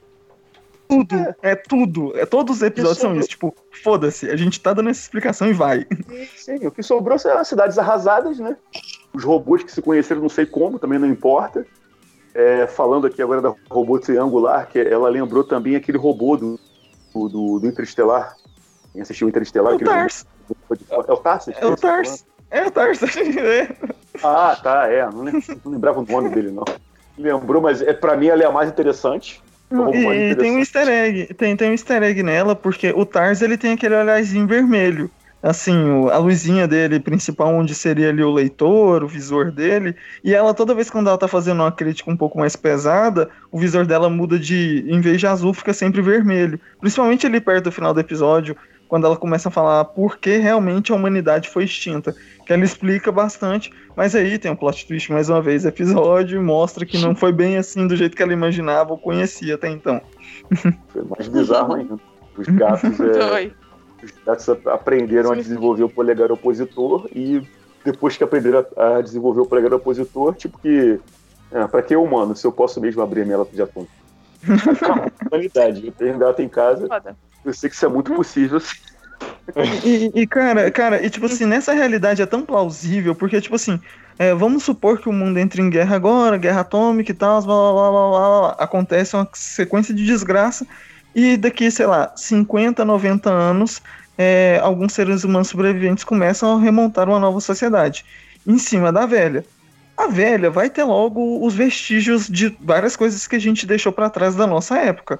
[0.87, 1.35] tudo, é.
[1.51, 1.55] é.
[1.55, 2.17] tudo.
[2.17, 3.29] É, todos os episódios são isso.
[3.29, 3.53] Tipo,
[3.83, 5.85] foda-se, a gente tá dando essa explicação e vai.
[6.35, 8.55] Sim, o que sobrou são as cidades arrasadas, né?
[9.17, 11.65] Os robôs que se conheceram não sei como, também não importa.
[12.35, 16.59] É, falando aqui agora da robô triangular, que ela lembrou também aquele robô do,
[17.11, 18.37] do, do Interestelar.
[18.93, 19.73] Quem assistiu Interestelar?
[19.73, 20.27] É o Tars.
[21.07, 21.47] É o Tars?
[21.47, 22.25] É o Tars.
[22.51, 22.99] É o Tars.
[24.23, 25.03] ah, tá, é.
[25.09, 25.23] Não,
[25.65, 26.63] lembrava o nome dele, não.
[27.17, 29.41] Lembrou, mas é, pra mim ela é a mais interessante.
[29.71, 33.41] E, e tem um easter egg, tem, tem um easter egg nela, porque o Tars
[33.41, 35.09] ele tem aquele olharzinho vermelho.
[35.47, 40.53] Assim, a luzinha dele principal, onde seria ali o leitor, o visor dele, e ela
[40.53, 44.09] toda vez quando ela tá fazendo uma crítica um pouco mais pesada, o visor dela
[44.09, 46.59] muda de, em vez de azul, fica sempre vermelho.
[46.81, 48.57] Principalmente ali perto do final do episódio,
[48.89, 52.13] quando ela começa a falar por que realmente a humanidade foi extinta.
[52.45, 56.85] Que ela explica bastante, mas aí tem um plot twist mais uma vez, episódio, mostra
[56.85, 60.01] que não foi bem assim do jeito que ela imaginava ou conhecia até então.
[60.89, 61.97] Foi mais bizarro ainda.
[62.37, 63.51] Os gatos, é,
[64.05, 67.41] os gatos aprenderam a desenvolver o polegar opositor e
[67.83, 70.99] depois que aprenderam a, desenvolver o polegar opositor, tipo que.
[71.51, 72.35] É, pra que humano?
[72.35, 73.87] Se eu posso mesmo abrir a minha lata de atum.
[75.31, 75.85] Humanidade.
[75.85, 76.87] Eu tenho gato em casa.
[76.87, 77.15] Foda.
[77.45, 78.61] Eu sei que isso é muito possível.
[79.85, 83.79] E, e, cara, cara, e tipo assim, nessa realidade é tão plausível, porque, tipo assim,
[84.19, 87.55] é, vamos supor que o mundo entre em guerra agora, guerra atômica e tal, blá,
[87.55, 90.67] blá, blá, blá, blá, acontece uma sequência de desgraça,
[91.17, 93.81] e daqui, sei lá, 50, 90 anos,
[94.15, 98.05] é, alguns seres humanos sobreviventes começam a remontar uma nova sociedade,
[98.45, 99.43] em cima da velha.
[99.97, 104.11] A velha vai ter logo os vestígios de várias coisas que a gente deixou para
[104.11, 105.19] trás da nossa época.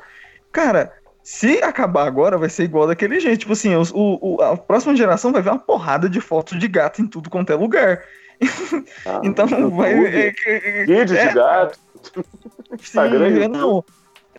[0.52, 0.94] Cara,
[1.24, 3.40] se acabar agora, vai ser igual daquele jeito.
[3.40, 7.02] Tipo assim, o, o, a próxima geração vai ver uma porrada de fotos de gato
[7.02, 8.04] em tudo quanto é lugar.
[9.04, 9.94] Ah, então vai.
[9.94, 11.80] É, é, Vídeo é, de gato.
[12.80, 13.42] Instagram.
[13.42, 13.84] Sim, não.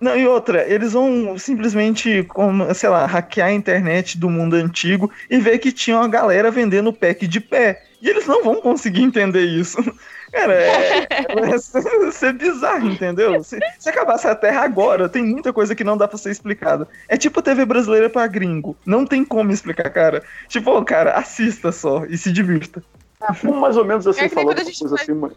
[0.01, 5.11] Não, e outra, eles vão simplesmente, como, sei lá, hackear a internet do mundo antigo
[5.29, 7.83] e ver que tinha uma galera vendendo pack de pé.
[8.01, 9.79] E eles não vão conseguir entender isso.
[10.31, 13.43] Cara, é, é ser bizarro, entendeu?
[13.43, 16.87] Se, se acabasse a Terra agora, tem muita coisa que não dá pra ser explicada.
[17.09, 18.77] É tipo TV brasileira pra gringo.
[18.85, 20.23] Não tem como explicar, cara.
[20.47, 22.83] Tipo, cara, assista só e se divirta.
[23.23, 25.33] É, mais ou menos assim, é falando coisa assim, mas...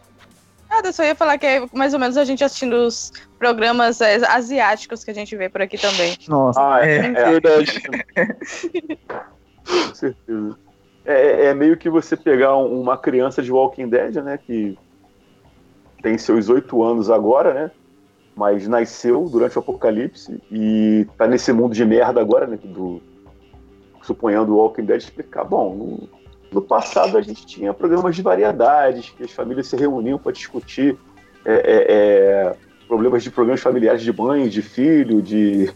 [0.72, 4.16] Nada, só ia falar que é mais ou menos a gente assistindo os programas é,
[4.26, 6.16] asiáticos que a gente vê por aqui também.
[6.26, 7.82] Nossa, ah, é, é, é verdade.
[9.66, 10.58] Com certeza.
[11.04, 14.38] É, é, é, meio que você pegar uma criança de Walking Dead, né?
[14.38, 14.78] Que
[16.02, 17.70] tem seus oito anos agora, né?
[18.34, 22.58] mas nasceu durante o apocalipse e tá nesse mundo de merda agora, né?
[22.62, 23.02] Do,
[24.02, 25.44] suponhando o Walking Dead explicar.
[25.44, 26.08] Bom, no,
[26.52, 30.96] no, passado a gente tinha programas de variedades, que as famílias se reuniam para discutir
[31.44, 35.72] é, é, é, problemas de problemas familiares de mãe, de filho, de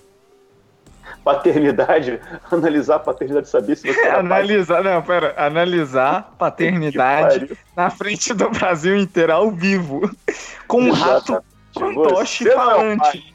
[1.24, 2.20] paternidade,
[2.50, 8.48] analisar a paternidade, saber se você é analisar, não, pera, analisar paternidade na frente do
[8.50, 10.10] Brasil inteiro ao vivo,
[10.68, 13.34] com um rato fantoche falante.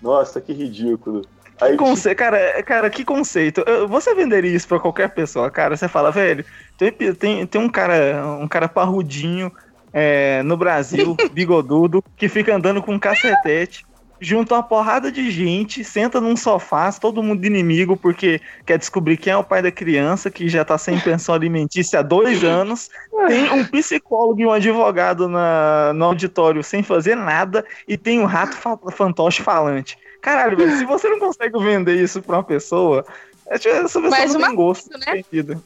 [0.00, 1.22] Nossa, que ridículo.
[1.60, 2.14] Aí, conce...
[2.14, 3.64] cara, cara, que conceito.
[3.88, 5.76] Você venderia isso pra qualquer pessoa, cara?
[5.76, 6.44] Você fala, velho,
[6.76, 9.50] tem, tem, tem um cara, um cara parrudinho
[9.92, 13.86] é, no Brasil, bigodudo, que fica andando com um cacetete,
[14.20, 19.16] junto a uma porrada de gente, senta num sofá, todo mundo inimigo, porque quer descobrir
[19.16, 22.90] quem é o pai da criança, que já tá sem pensão alimentícia há dois anos.
[23.26, 28.26] Tem um psicólogo e um advogado na, no auditório sem fazer nada, e tem um
[28.26, 29.98] rato fa fantoche falante.
[30.26, 33.06] Caralho, velho, se você não consegue vender isso pra uma pessoa,
[33.46, 34.98] essa pessoa Mas não tem gosto.
[34.98, 35.22] Né?
[35.22, 35.62] Sentido.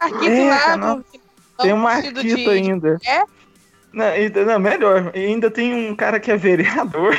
[0.00, 1.04] Marquito é, lá no,
[1.62, 2.50] Tem um Marquito de...
[2.50, 2.98] ainda.
[3.06, 3.22] É?
[3.92, 4.06] Não,
[4.46, 7.14] não, melhor, ainda tem um cara que é vereador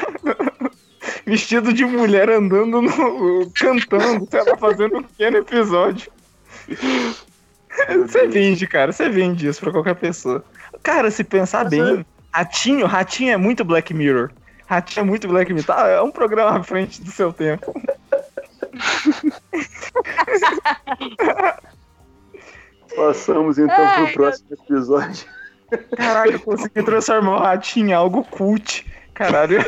[1.25, 3.49] vestido de mulher andando no.
[3.55, 6.11] cantando, sei lá, fazendo um pequeno episódio.
[8.05, 10.43] Você vende, cara, você vende isso pra qualquer pessoa.
[10.83, 12.05] Cara, se pensar Mas bem, é...
[12.33, 14.29] Ratinho, Ratinho é muito Black Mirror.
[14.67, 15.67] Ratinho é muito Black Mirror.
[15.67, 17.73] Tá, é um programa à frente do seu tempo.
[22.95, 25.27] Passamos então Ai, pro próximo episódio.
[25.95, 28.85] Caralho, eu consegui transformar o ratinho em algo cult.
[29.13, 29.59] Caralho.
[29.59, 29.65] É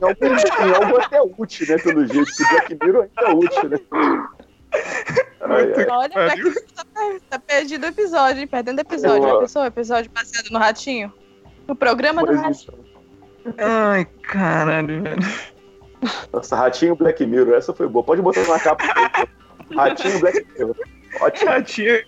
[0.00, 1.78] algo, é algo até útil, né?
[1.78, 2.30] Pelo jeito.
[2.36, 3.78] Que Black Mirror ainda é útil, né?
[5.40, 5.86] Ai, ai.
[5.88, 6.84] Olha, pra que tá,
[7.30, 8.46] tá perdido o episódio, hein?
[8.46, 9.28] Perdendo episódio.
[9.28, 11.12] Já pensou o episódio baseado no ratinho?
[11.68, 12.85] O programa pois do ratinho.
[13.58, 15.22] Ai, caralho, velho.
[16.32, 18.04] Nossa, Ratinho Black Mirror, essa foi boa.
[18.04, 18.84] Pode botar na capa.
[19.74, 20.76] Ratinho Black Mirror.
[21.20, 21.50] Ótimo.
[21.50, 21.98] Ratinho.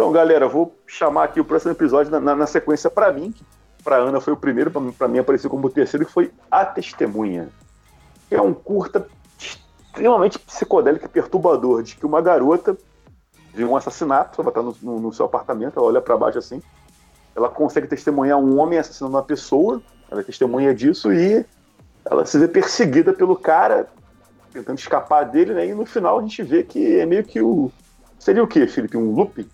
[0.00, 3.44] Então, galera, vou chamar aqui o próximo episódio na, na, na sequência para mim, que
[3.84, 7.50] para Ana foi o primeiro, para mim apareceu como o terceiro, que foi A Testemunha.
[8.30, 9.06] É um curta
[9.38, 12.78] extremamente psicodélico e perturbador, de que uma garota
[13.52, 16.62] vê um assassinato, ela está no, no, no, seu apartamento, ela olha para baixo assim,
[17.36, 21.44] ela consegue testemunhar um homem assassinando uma pessoa, ela testemunha disso e
[22.06, 23.86] ela se vê perseguida pelo cara,
[24.50, 25.66] tentando escapar dele, né?
[25.66, 27.70] E no final a gente vê que é meio que o.
[28.18, 28.96] Seria o que, Felipe?
[28.96, 29.46] Um loop?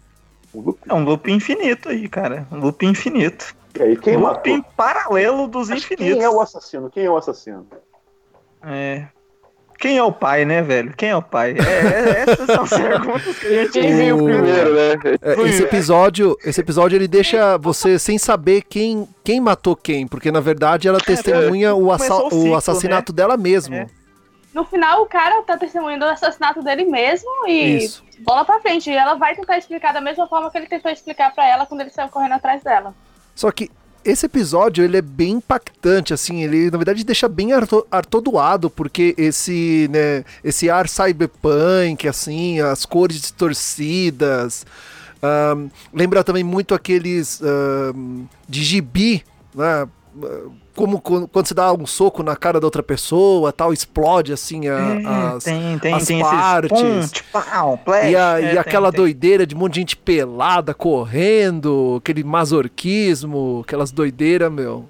[0.55, 0.81] Um loop?
[0.89, 2.47] É um loop infinito aí, cara.
[2.51, 3.55] Um loop infinito.
[3.79, 4.73] E aí, quem um loop matou?
[4.77, 6.15] paralelo dos Mas infinitos.
[6.15, 6.91] Quem é o assassino?
[6.91, 7.67] Quem é o assassino?
[8.63, 9.07] É.
[9.79, 10.95] Quem é o pai, né, velho?
[10.97, 11.55] Quem é o pai?
[11.59, 14.25] É, é essas são as perguntas que a gente o...
[14.25, 15.19] primeiro, né?
[15.21, 20.33] É, esse episódio, esse episódio ele deixa você sem saber quem, quem matou quem, porque
[20.33, 23.17] na verdade ela é, testemunha o, assa o, ciclo, o, assassinato né?
[23.17, 23.75] dela mesmo.
[23.75, 23.87] É.
[24.55, 28.03] No final, o cara tá testemunhando o assassinato dele mesmo e Isso.
[28.21, 28.91] Bola pra frente.
[28.91, 31.81] E ela vai tentar explicar da mesma forma que ele tentou explicar para ela quando
[31.81, 32.95] ele saiu correndo atrás dela.
[33.35, 33.71] Só que
[34.05, 37.49] esse episódio ele é bem impactante, assim, ele na verdade deixa bem
[37.91, 44.65] atordoado, porque esse, né, esse ar cyberpunk, assim, as cores distorcidas,
[45.93, 49.89] lembra também muito aqueles um, de gibi, né,
[50.77, 54.75] como quando você dá um soco na cara da outra pessoa, tal, explode assim a,
[54.75, 56.81] é, as, tem, tem, as tem partes.
[56.81, 61.97] Ponte, pau, e, a, é, e aquela doideira de um monte de gente pelada correndo,
[61.99, 64.89] aquele masorquismo, aquelas doideiras, meu.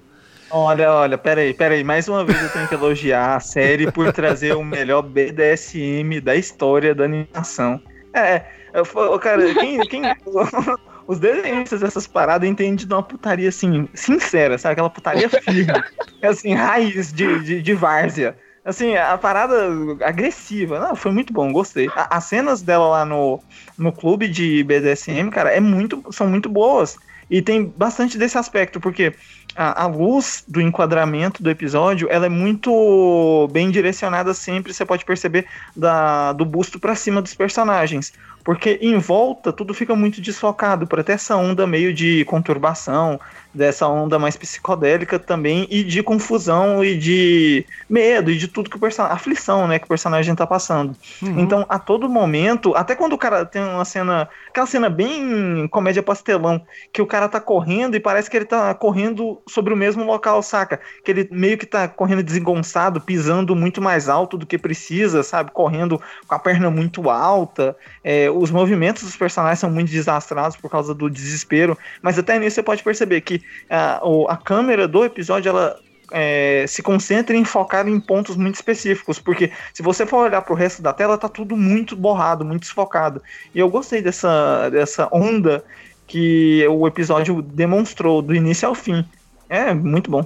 [0.49, 1.83] Olha, olha, peraí, peraí.
[1.83, 6.35] Mais uma vez eu tenho que elogiar a série por trazer o melhor BDSM da
[6.35, 7.81] história da animação.
[8.13, 10.01] É, eu, cara, quem, quem
[11.07, 14.73] os desenhistas dessas paradas entendem de uma putaria assim, sincera, sabe?
[14.73, 15.71] Aquela putaria firme.
[16.21, 18.37] assim, raiz de, de, de várzea.
[18.65, 19.55] Assim, a parada
[20.03, 20.77] agressiva.
[20.79, 21.87] Não, foi muito bom, gostei.
[21.95, 23.41] A, as cenas dela lá no,
[23.77, 26.97] no clube de BDSM, cara, é muito, são muito boas.
[27.29, 29.13] E tem bastante desse aspecto, porque
[29.57, 35.03] a, a, luz do enquadramento do episódio, ela é muito bem direcionada sempre, você pode
[35.03, 38.13] perceber, da, do busto para cima dos personagens.
[38.43, 43.19] Porque em volta tudo fica muito desfocado, para ter essa onda meio de conturbação,
[43.57, 48.77] dessa onda mais psicodélica também e de confusão e de medo e de tudo que
[48.77, 50.95] o personagem, aflição, né, que o personagem tá passando.
[51.21, 51.39] Uhum.
[51.39, 56.03] Então, a todo momento, até quando o cara tem uma cena, aquela cena bem comédia
[56.03, 56.61] pastelão,
[56.93, 60.41] que o cara tá correndo e parece que ele tá correndo sobre o mesmo local,
[60.43, 60.79] saca?
[61.03, 65.51] Que ele meio que tá correndo desengonçado, pisando muito mais alto do que precisa, sabe?
[65.51, 67.75] Correndo com a perna muito alta.
[68.03, 72.55] É, os movimentos dos personagens são muito desastrados por causa do desespero, mas até nisso
[72.55, 75.79] você pode perceber que a, a câmera do episódio ela
[76.11, 80.53] é, se concentra em focar em pontos muito específicos, porque se você for olhar para
[80.53, 83.21] o resto da tela, tá tudo muito borrado, muito desfocado.
[83.53, 85.63] E eu gostei dessa, dessa onda
[86.05, 89.05] que o episódio demonstrou do início ao fim.
[89.49, 90.25] É muito bom.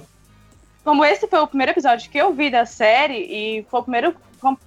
[0.84, 4.14] Como esse foi o primeiro episódio que eu vi da série e foi o primeiro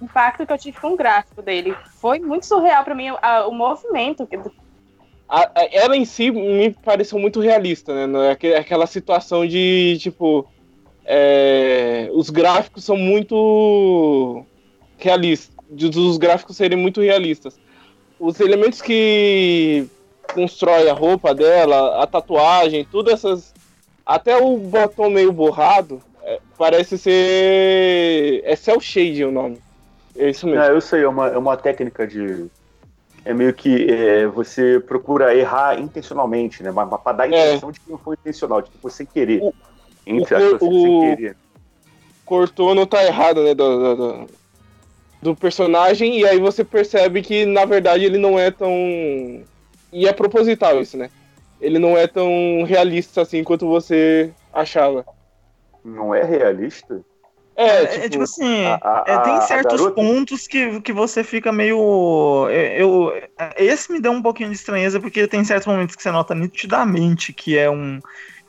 [0.00, 3.52] impacto que eu tive com o gráfico dele, foi muito surreal para mim a, o
[3.52, 4.26] movimento
[5.28, 8.30] a, a, ela em si me pareceu muito realista, né?
[8.58, 10.46] Aquela situação de, tipo,
[11.04, 14.44] é, os gráficos são muito
[14.98, 15.54] realistas,
[15.96, 17.58] os gráficos serem muito realistas.
[18.18, 19.86] Os elementos que
[20.32, 23.54] constrói a roupa dela, a tatuagem, tudo essas.
[24.04, 28.42] Até o botão meio borrado, é, parece ser.
[28.44, 29.58] É cel shade o nome.
[30.16, 30.62] É isso mesmo.
[30.62, 32.46] É, eu sei, é uma, é uma técnica de,
[33.26, 36.70] é meio que é, você procura errar intencionalmente, né?
[36.70, 37.72] Mas para dar a impressão é.
[37.72, 39.42] de que não foi intencional, de que foi sem querer.
[39.42, 39.52] O,
[40.06, 41.36] entre o, aspas, o, sem querer.
[42.24, 43.52] Cortou não tá errado, né?
[43.52, 44.26] Do, do,
[45.20, 48.70] do, personagem, e aí você percebe que, na verdade, ele não é tão.
[49.92, 51.10] E é proposital isso, né?
[51.60, 55.04] Ele não é tão realista assim quanto você achava.
[55.84, 57.00] Não é realista?
[57.56, 60.92] É, é, é, tipo, é, tipo assim, a, a, é, tem certos pontos que, que
[60.92, 62.48] você fica meio.
[62.50, 63.22] Eu, eu,
[63.56, 67.32] esse me deu um pouquinho de estranheza, porque tem certos momentos que você nota nitidamente
[67.32, 67.98] que é, um,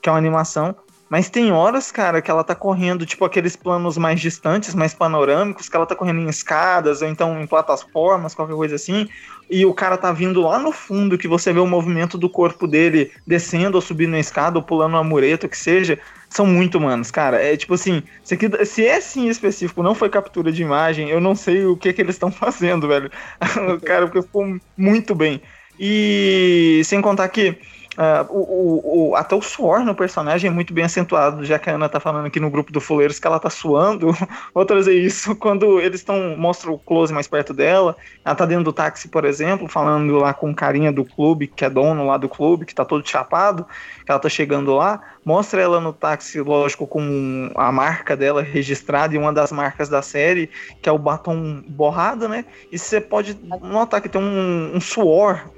[0.01, 0.76] que é uma animação.
[1.10, 5.70] Mas tem horas, cara, que ela tá correndo, tipo, aqueles planos mais distantes, mais panorâmicos,
[5.70, 9.08] que ela tá correndo em escadas, ou então em plataformas, qualquer coisa assim,
[9.49, 12.68] e o cara tá vindo lá no fundo, que você vê o movimento do corpo
[12.68, 15.97] dele descendo ou subindo a escada, ou pulando uma mureta, o que seja
[16.30, 17.41] são muito humanos, cara.
[17.41, 21.19] É tipo assim, se, aqui, se é sim específico, não foi captura de imagem, eu
[21.19, 23.09] não sei o que que eles estão fazendo, velho.
[23.86, 25.41] cara, porque ficou muito bem.
[25.80, 27.57] E sem contar que
[27.97, 31.73] Uh, o, o, até o suor no personagem é muito bem acentuado, já que a
[31.73, 34.15] Ana tá falando aqui no grupo do Fuleiros que ela tá suando.
[34.53, 36.37] Vou trazer isso quando eles estão.
[36.37, 37.97] mostra o close mais perto dela.
[38.23, 41.65] Ela tá dentro do táxi, por exemplo, falando lá com o carinha do clube, que
[41.65, 43.65] é dono lá do clube, que tá todo chapado,
[44.05, 45.01] que ela tá chegando lá.
[45.25, 50.03] Mostra ela no táxi, lógico, com a marca dela registrada e uma das marcas da
[50.03, 50.51] série,
[50.83, 52.45] que é o batom borrado, né?
[52.71, 55.57] E você pode notar que tem um, um suor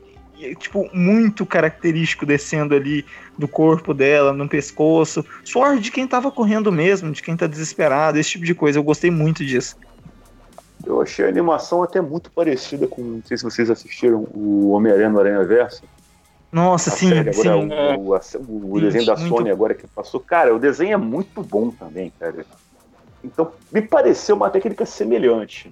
[0.57, 3.05] tipo, muito característico descendo ali
[3.37, 5.25] do corpo dela, no pescoço.
[5.43, 8.79] Suor de quem tava correndo mesmo, de quem tá desesperado, esse tipo de coisa.
[8.79, 9.77] Eu gostei muito disso.
[10.85, 13.01] Eu achei a animação até muito parecida com.
[13.01, 15.83] Não sei se vocês assistiram o Homem-Aranha no Aranha Verso.
[16.51, 18.39] Nossa, sim, agora, sim.
[18.47, 19.29] O, o, o desenho da muito...
[19.29, 20.19] Sony agora que passou.
[20.19, 22.45] Cara, o desenho é muito bom também, cara.
[23.23, 25.71] Então, me pareceu uma técnica semelhante.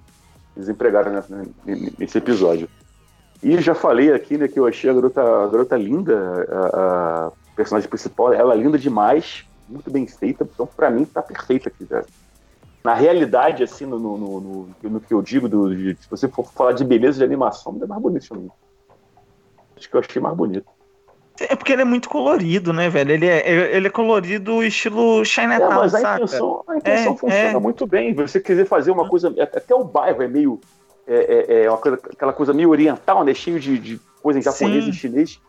[0.55, 1.23] Eles empregaram
[1.97, 2.69] nesse episódio.
[3.41, 7.31] E já falei aqui, né, que eu achei a garota, a garota linda, a, a
[7.55, 11.85] personagem principal, ela é linda demais, muito bem feita, então pra mim tá perfeita aqui,
[11.85, 12.05] cara.
[12.83, 16.45] Na realidade, assim, no, no, no, no que eu digo, do, de, se você for
[16.45, 18.49] falar de beleza de animação, é mais bonito mim.
[19.75, 20.65] Acho que eu achei mais bonito.
[21.39, 23.11] É porque ele é muito colorido, né, velho?
[23.11, 27.57] Ele é, ele é colorido estilo Chinatown, é, mas a intenção, a intenção é, funciona
[27.57, 27.59] é.
[27.59, 28.13] muito bem.
[28.15, 29.35] Você quiser fazer uma coisa...
[29.39, 30.59] Até o bairro é meio
[31.07, 33.33] é, é, é coisa, aquela coisa meio oriental, né?
[33.33, 34.89] Cheio de, de coisa em japonês Sim.
[34.89, 35.41] e chinês.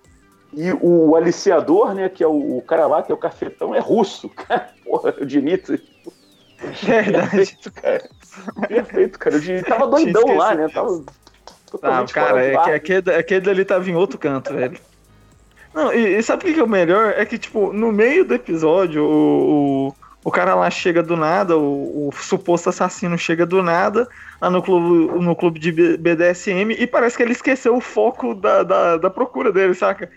[0.53, 3.81] E o aliciador, né, que é o, o, cara lá, que é o cafetão, é
[3.81, 4.31] russo.
[4.85, 5.83] Porra, o Dimitri.
[6.83, 7.31] Verdade.
[7.31, 8.11] Perfeito, cara.
[8.67, 9.37] Perfeito, cara.
[9.69, 10.69] Tava doidão lá, né?
[10.69, 11.05] Tava
[11.83, 14.79] ah, cara, é que aquele, aquele ali tava em outro canto, velho.
[15.75, 17.13] Não, e, e sabe o que é o melhor?
[17.17, 19.95] É que, tipo, no meio do episódio, o, o
[20.25, 24.09] o cara lá chega do nada, o, o, suposto assassino chega do nada
[24.41, 28.63] lá no clube, no clube de BDSM e parece que ele esqueceu o foco da,
[28.63, 30.11] da, da procura dele, saca?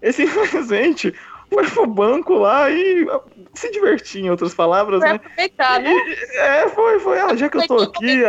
[0.00, 1.14] Esse simplesmente
[1.50, 3.06] foi pro banco lá e
[3.54, 5.14] se divertir, em outras palavras, foi né?
[5.16, 5.92] Aproveitar, né?
[5.92, 7.20] E, é, foi, foi.
[7.20, 8.24] Ah, já que eu tô aqui.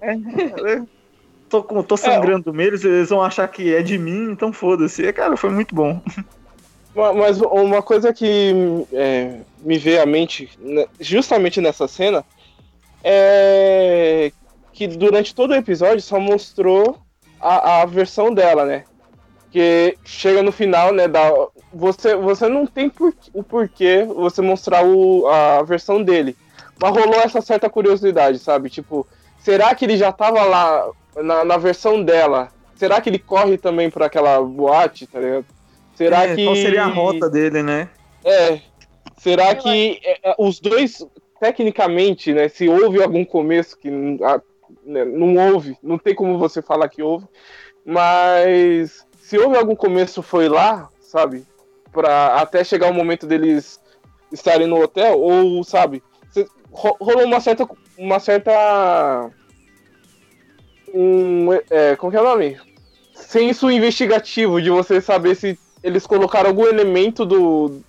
[0.00, 0.82] É, é,
[1.48, 2.64] tô, tô sangrando é.
[2.64, 5.12] eles, eles vão achar que é de mim, então foda-se.
[5.12, 6.02] Cara, foi muito bom.
[7.14, 8.52] Mas uma coisa que
[8.92, 12.24] é, me veio à mente, né, justamente nessa cena,
[13.04, 14.32] é
[14.72, 16.98] que durante todo o episódio só mostrou
[17.40, 18.84] a, a versão dela, né?
[19.42, 21.08] Porque chega no final, né?
[21.08, 21.32] Da,
[21.72, 26.36] você, você não tem por, o porquê você mostrar o, a versão dele.
[26.80, 28.70] Mas rolou essa certa curiosidade, sabe?
[28.70, 29.06] Tipo,
[29.40, 32.48] será que ele já tava lá na, na versão dela?
[32.76, 35.46] Será que ele corre também por aquela boate, tá ligado?
[35.98, 36.44] Será É, que.
[36.44, 37.88] Qual seria a rota dele, né?
[38.24, 38.60] É.
[39.16, 41.04] Será que é, os dois,
[41.40, 42.48] tecnicamente, né?
[42.48, 47.26] Se houve algum começo que né, não houve, não tem como você falar que houve,
[47.84, 51.44] mas se houve algum começo foi lá, sabe?
[51.90, 53.80] Pra até chegar o momento deles
[54.32, 56.00] estarem no hotel, ou, sabe?
[56.30, 57.68] cê- ro- rolou uma certa.
[57.98, 59.30] Uma certa.
[60.94, 62.56] Um, é, como que é o nome?
[63.14, 67.80] Senso investigativo de você saber se eles colocaram algum elemento do,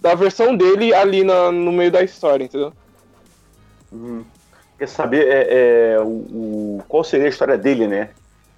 [0.00, 2.72] da versão dele ali na- no meio da história, entendeu?
[3.92, 4.24] Uhum.
[4.78, 8.10] Quer saber é, é, o, o- qual seria a história dele, né?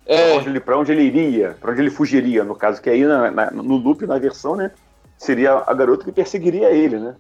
[0.05, 2.91] Pra É, onde ele, pra onde ele iria, pra onde ele fugiria, no caso, que
[2.91, 4.71] aí na- na- no loop, na versão, né?
[5.17, 7.15] Seria a garota que perseguiria ele, né?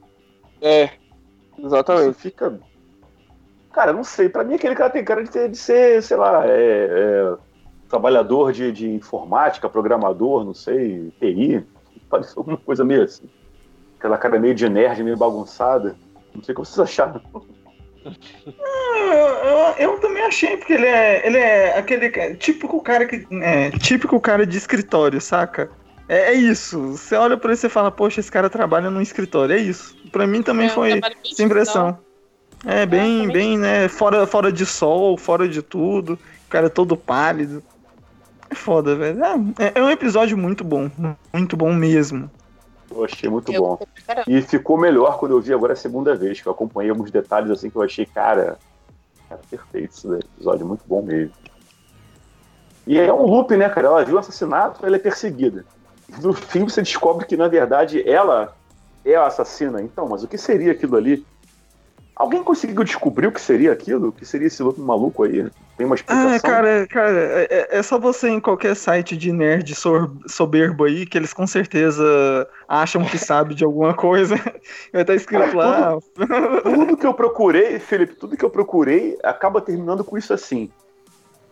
[0.60, 0.84] é,
[1.56, 2.14] Isso exatamente.
[2.14, 2.58] fica.
[3.72, 4.28] Cara, não sei.
[4.28, 6.50] Pra mim, aquele cara tem cara de, ter- de ser, sei lá, é,
[6.90, 7.34] é,
[7.92, 11.62] trabalhador de, de informática, programador, não sei, TI.
[12.08, 13.28] Parece alguma coisa meio assim.
[13.98, 15.94] Aquela cara meio de nerd, meio bagunçada.
[16.34, 17.20] Não sei o que vocês acharam.
[18.46, 23.26] Eu, eu, eu também achei, porque ele é, ele é aquele típico cara que.
[23.30, 25.70] É, típico cara de escritório, saca?
[26.08, 26.96] É, é isso.
[26.96, 29.54] Você olha pra ele e fala, poxa, esse cara trabalha num escritório.
[29.54, 29.94] É isso.
[30.10, 31.98] Pra mim também É foi essa impressão.
[32.64, 33.32] É, bem, também.
[33.32, 33.88] bem, né?
[33.88, 36.14] Fora, fora de sol, fora de tudo.
[36.46, 37.62] O cara é todo pálido.
[38.52, 39.18] É foda, velho.
[39.58, 40.90] É, é um episódio muito bom.
[41.32, 42.30] Muito bom mesmo.
[42.90, 43.78] Eu achei muito Eu bom.
[44.28, 47.50] E ficou melhor quando eu vi agora a segunda vez, que eu acompanhei alguns detalhes
[47.50, 48.58] assim que eu achei, cara,
[49.26, 51.32] cara perfeito esse episódio, muito bom mesmo.
[52.86, 53.86] E é um loop, né, cara?
[53.86, 55.64] Ela viu o assassinato, ela é perseguida.
[56.20, 58.54] No fim você descobre que, na verdade, ela
[59.02, 59.80] é a assassina.
[59.80, 61.24] Então, mas o que seria aquilo ali?
[62.22, 64.10] Alguém conseguiu descobrir o que seria aquilo?
[64.10, 65.44] O que seria esse loop maluco aí?
[65.76, 66.36] Tem uma explicação?
[66.36, 69.74] Ah, cara, cara, é, é- é só você em qualquer site de nerd
[70.28, 74.36] soberbo aí, que eles com certeza acham que sabe de alguma coisa.
[74.92, 75.98] Vai estar escrito lá.
[76.62, 80.70] Tudo que eu procurei, Felipe, tudo que eu procurei acaba terminando com isso assim.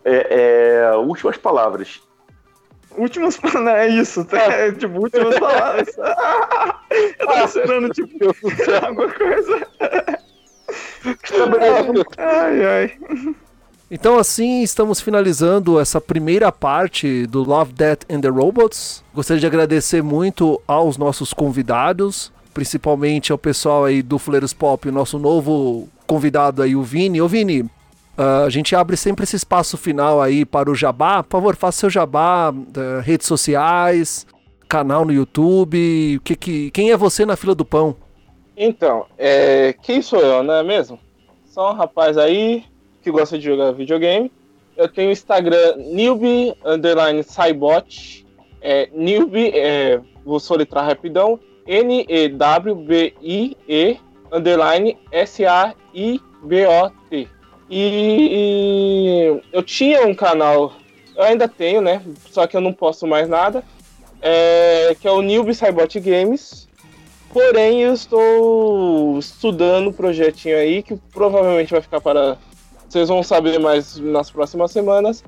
[0.05, 2.01] É, é, últimas palavras.
[2.97, 4.37] Últimas palavras, é isso, tá?
[4.37, 5.89] É, tipo, últimas palavras.
[7.19, 8.09] Eu tava esperando, tipo,
[8.85, 9.67] alguma coisa.
[12.17, 12.97] Ai, ai.
[13.89, 19.03] Então assim estamos finalizando essa primeira parte do Love, Death and the Robots.
[19.13, 24.91] Gostaria de agradecer muito aos nossos convidados, principalmente ao pessoal aí do Fuleiros Pop, o
[24.91, 27.21] nosso novo convidado aí, o Vini.
[27.21, 27.69] Ô Vini,
[28.17, 31.23] ah, a gente abre sempre esse espaço final aí para o Jabá.
[31.23, 34.27] Por favor, faça seu Jabá, eh, redes sociais,
[34.69, 36.21] canal no YouTube.
[36.23, 37.95] Que que, quem é você na fila do pão?
[38.55, 40.99] Então, é, quem sou eu, não é mesmo?
[41.45, 42.63] Sou um rapaz aí
[43.01, 44.31] que gosta de jogar videogame.
[44.77, 48.25] Eu tenho o Instagram newbie underline cybot.
[48.61, 51.39] É, newbie, é, vou soletrar rapidão.
[51.67, 52.39] N-E-W-B-I-E
[54.31, 56.21] underline S-A-I-B-O-T.
[57.69, 60.73] E, eu tinha um canal,
[61.15, 62.01] eu ainda tenho, né?
[62.29, 63.63] Só que eu não posto mais nada.
[64.21, 66.67] é, que é o Newbie Cybot Games.
[67.33, 72.37] Porém, eu estou estudando um projetinho aí que provavelmente vai ficar para.
[72.89, 75.23] Vocês vão saber mais nas próximas semanas.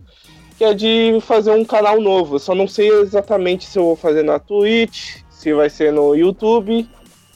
[0.57, 2.35] Que é de fazer um canal novo.
[2.35, 6.13] Eu só não sei exatamente se eu vou fazer na Twitch, se vai ser no
[6.13, 6.87] YouTube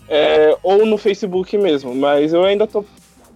[0.07, 1.95] é, ou no Facebook mesmo.
[1.95, 2.83] Mas eu ainda tô,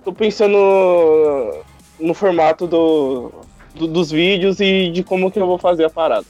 [0.04, 3.32] tô pensando no, no formato do,
[3.74, 6.28] do- dos vídeos e de como que eu vou fazer a parada.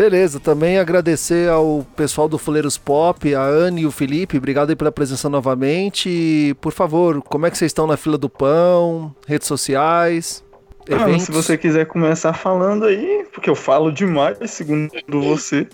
[0.00, 4.74] Beleza, também agradecer ao pessoal do Fuleiros Pop, a Anne e o Felipe, obrigado aí
[4.74, 6.08] pela presença novamente.
[6.08, 10.42] E, por favor, como é que vocês estão na fila do pão, redes sociais,
[10.88, 11.24] eventos?
[11.24, 15.68] se você quiser começar falando aí, porque eu falo demais, segundo você.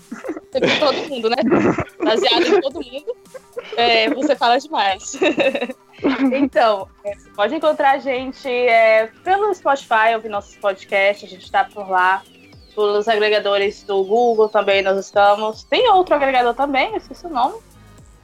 [0.51, 1.37] Segundo todo mundo, né?
[2.03, 3.15] Baseado em todo mundo.
[3.77, 5.17] é, você fala demais.
[6.31, 11.45] Então, é, você pode encontrar a gente é, pelo Spotify, ouvir nossos podcasts, a gente
[11.45, 12.21] está por lá.
[12.77, 15.63] Pelos agregadores do Google também nós estamos.
[15.63, 17.55] Tem outro agregador também, eu esqueci o nome.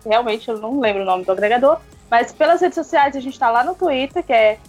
[0.06, 1.80] Realmente eu não lembro o nome do agregador.
[2.08, 4.60] Mas pelas redes sociais a gente está lá no Twitter, que é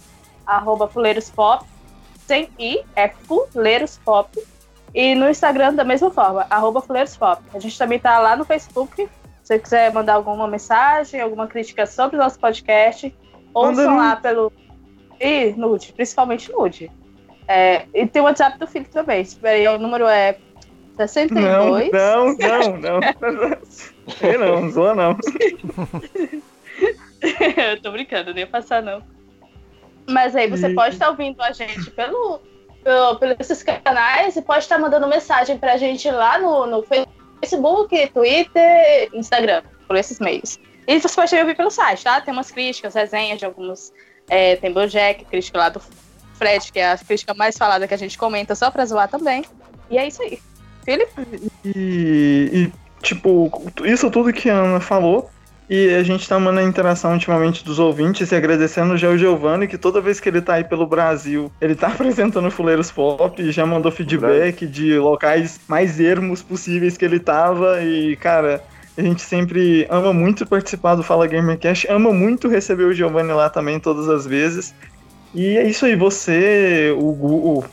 [0.43, 1.63] arroba fuleirospop,
[2.25, 4.43] sem i, é fuleirospop.
[4.91, 7.43] E no Instagram da mesma forma, arroba fuleirospop.
[7.53, 9.09] A gente também está lá no Facebook, se
[9.43, 13.15] você quiser mandar alguma mensagem, alguma crítica sobre o nosso podcast,
[13.53, 14.51] ouçam lá pelo.
[15.19, 16.91] E nude, principalmente nude.
[17.47, 19.21] É, e tem o WhatsApp do filho também.
[19.21, 20.37] Espera aí, O número é
[20.97, 21.91] 62.
[21.91, 22.99] Não, não, não,
[23.31, 23.57] não.
[24.61, 25.17] Não, zoa não.
[27.57, 29.01] Eu tô brincando, não ia passar, não.
[30.07, 32.39] Mas aí você E- pode estar ouvindo a gente pelo,
[32.83, 36.83] pelo, pelos esses canais e pode estar mandando mensagem pra gente lá no, no
[37.41, 40.59] Facebook, Twitter, Instagram, por esses meios.
[40.87, 42.21] E você pode também ouvir pelo site, tá?
[42.21, 43.91] Tem umas críticas, resenhas de alguns.
[44.29, 45.81] É, tem Bojack, crítica lá do
[46.37, 49.43] Fred, que é a crítica mais falada que a gente comenta só pra zoar também.
[49.89, 50.39] E é isso aí.
[50.83, 51.11] Felipe?
[51.63, 52.71] E, e,
[53.01, 53.51] tipo,
[53.83, 55.29] isso tudo que a Ana falou.
[55.67, 59.67] E a gente tá mandando a interação ultimamente dos ouvintes e agradecendo já o Giovanni,
[59.67, 63.51] que toda vez que ele tá aí pelo Brasil, ele tá apresentando Fuleiros Pop e
[63.51, 67.81] já mandou feedback de locais mais ermos possíveis que ele tava.
[67.81, 68.63] E, cara,
[68.95, 73.49] a gente sempre ama muito participar do Fala Gamercast, ama muito receber o Giovanni lá
[73.49, 74.73] também todas as vezes.
[75.35, 77.63] E é isso aí, você, o, Gu- o,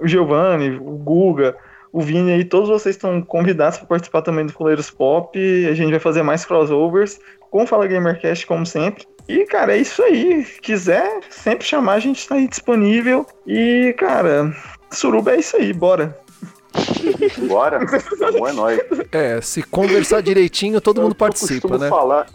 [0.00, 1.56] o Giovanni, o Guga,
[1.92, 5.36] o Vini aí, todos vocês estão convidados para participar também do Fuleiros Pop.
[5.68, 7.18] A gente vai fazer mais crossovers
[7.50, 9.04] com o Fala Gamercast, como sempre.
[9.28, 10.44] E, cara, é isso aí.
[10.62, 13.26] Quiser sempre chamar, a gente tá aí disponível.
[13.46, 14.54] E, cara,
[14.90, 16.16] Suruba é isso aí, bora.
[17.48, 17.80] Bora?
[18.38, 18.80] Bom, é nóis.
[19.12, 21.88] É, se conversar direitinho, todo Eu- mundo participa, né?
[21.88, 22.26] falar.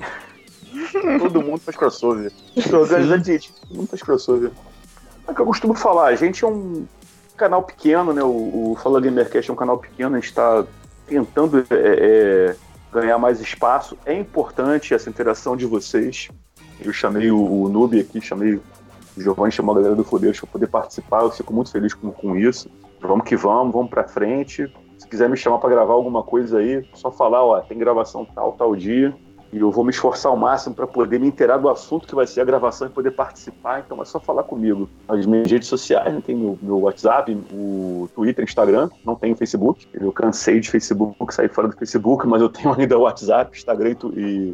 [1.19, 2.31] Todo mundo faz crossover.
[2.73, 4.51] Organizando direitinho, todo mundo faz crossover.
[5.27, 6.85] É o que eu costumo falar, a gente é um
[7.35, 8.23] canal pequeno, né?
[8.23, 10.65] O, o Fala Gamercast é um canal pequeno, a gente está
[11.05, 12.55] tentando é, é,
[12.91, 13.97] ganhar mais espaço.
[14.05, 16.29] É importante essa interação de vocês.
[16.83, 18.63] Eu chamei o, o Noob aqui, chamei o
[19.17, 21.21] Giovanni, chamou a galera do Fodeiros para poder participar.
[21.21, 22.69] Eu fico muito feliz com, com isso.
[22.99, 24.71] Vamos que vamos, vamos pra frente.
[24.97, 28.53] Se quiser me chamar para gravar alguma coisa aí, só falar, ó, tem gravação tal,
[28.53, 29.15] tal dia.
[29.53, 32.27] E eu vou me esforçar ao máximo para poder me inteirar do assunto que vai
[32.27, 33.79] ser a gravação e poder participar.
[33.79, 34.89] Então é só falar comigo.
[35.07, 36.21] As minhas redes sociais, né?
[36.25, 39.87] tem meu, meu WhatsApp, o Twitter, Instagram, não tenho Facebook.
[39.93, 43.95] Eu cansei de Facebook, saí fora do Facebook, mas eu tenho ainda o WhatsApp, Instagram
[44.15, 44.53] e,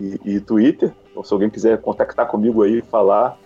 [0.00, 0.92] e, e- Twitter.
[1.10, 3.36] Então se alguém quiser contactar comigo aí, falar.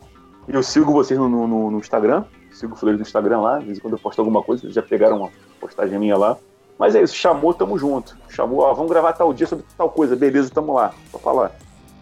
[0.47, 2.23] Eu sigo vocês no, no- no Instagram,
[2.53, 4.83] sigo o Fuleiros no Instagram lá, de vez em quando eu posto alguma coisa, já
[4.83, 5.31] pegaram uma
[5.61, 6.37] postagem minha lá.
[6.79, 8.17] Mas é isso, chamou, tamo junto.
[8.29, 10.93] Chamou, ó, vamos gravar tal dia sobre tal coisa, beleza, tamo lá.
[11.11, 11.53] Só falar.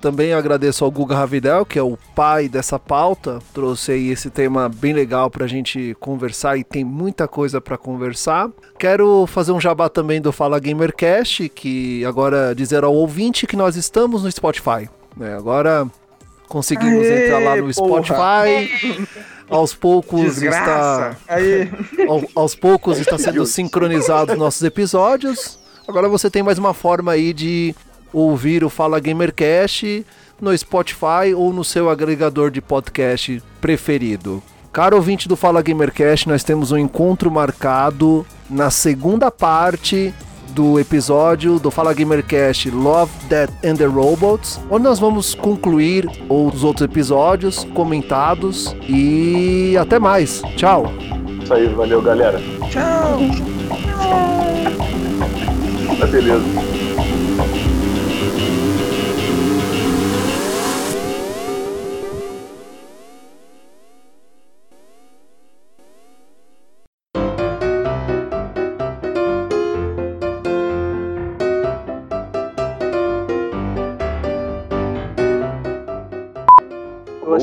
[0.01, 3.39] Também agradeço ao Guga Ravidel, que é o pai dessa pauta.
[3.55, 8.51] Trouxe aí esse tema bem legal pra gente conversar e tem muita coisa pra conversar.
[8.79, 13.77] Quero fazer um jabá também do Fala Gamercast, que agora dizer ao ouvinte que nós
[13.77, 14.91] estamos no Spotify.
[15.17, 15.35] né?
[15.39, 15.87] Agora
[16.49, 18.03] conseguimos Aê, entrar lá no porra.
[18.05, 19.09] Spotify.
[19.49, 21.17] Aos poucos está Desgraça.
[21.29, 21.71] Aí,
[22.09, 25.59] ao- aos poucos está sendo sincronizados nossos episódios.
[25.87, 27.75] Agora você tem mais uma forma aí de
[28.13, 30.05] ouvir o Fala Gamercast
[30.41, 34.43] no Spotify ou no seu agregador de podcast preferido.
[34.73, 40.13] Caro ouvinte do Fala Gamercast, nós temos um encontro marcado na segunda parte
[40.55, 46.63] do episódio do Fala Gamercast Love, Death and the Robots, onde nós vamos concluir os
[46.63, 50.41] outros episódios comentados e até mais.
[50.57, 50.87] Tchau!
[51.43, 52.41] Isso aí, valeu, galera.
[52.71, 53.19] tchau.
[55.99, 56.45] Tá beleza.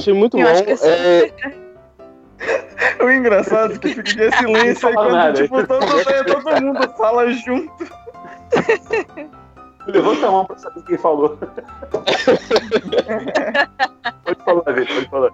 [0.02, 0.52] Achei muito Eu bom.
[0.52, 0.88] acho que sim.
[0.88, 1.32] É,
[3.04, 5.42] O engraçado é que fica aquele silêncio aí quando nada.
[5.42, 5.86] tipo, todo,
[6.44, 7.88] todo mundo fala junto.
[9.88, 11.38] Levanta a mão pra saber quem falou.
[14.24, 15.32] pode falar, Vitor, pode falar.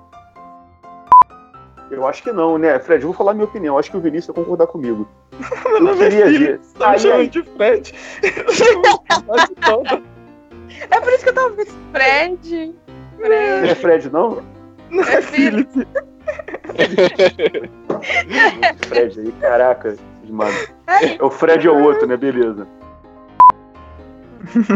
[1.90, 2.78] Eu acho que não, né?
[2.80, 3.76] Fred, eu vou falar a minha opinião.
[3.76, 5.08] Eu acho que o Vinícius vai concordar comigo.
[5.66, 7.94] Meu nome é você tá me chamando de Fred.
[10.92, 12.76] É por isso que eu tava vendo Fred.
[13.18, 13.62] Fred.
[13.62, 14.44] Não é Fred, não?
[14.90, 15.88] Não é Felipe.
[18.88, 19.96] Fred aí, caraca.
[20.30, 20.52] Mano.
[20.88, 22.18] É o Fred é o outro, né?
[22.18, 22.68] Beleza.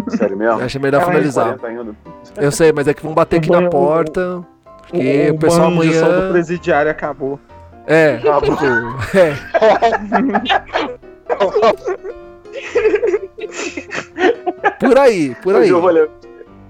[0.10, 0.62] Sério mesmo?
[0.62, 1.58] Acho melhor finalizar.
[1.58, 1.96] 40 ainda.
[2.38, 4.46] Eu sei, mas é que vão bater aqui O na porta.
[4.82, 6.32] Porque o o pessoal banho de sol do amanhã.
[6.32, 7.40] presidiário acabou.
[7.88, 8.64] É, tipo,
[9.18, 9.34] é.
[14.80, 15.70] Por aí, por aí.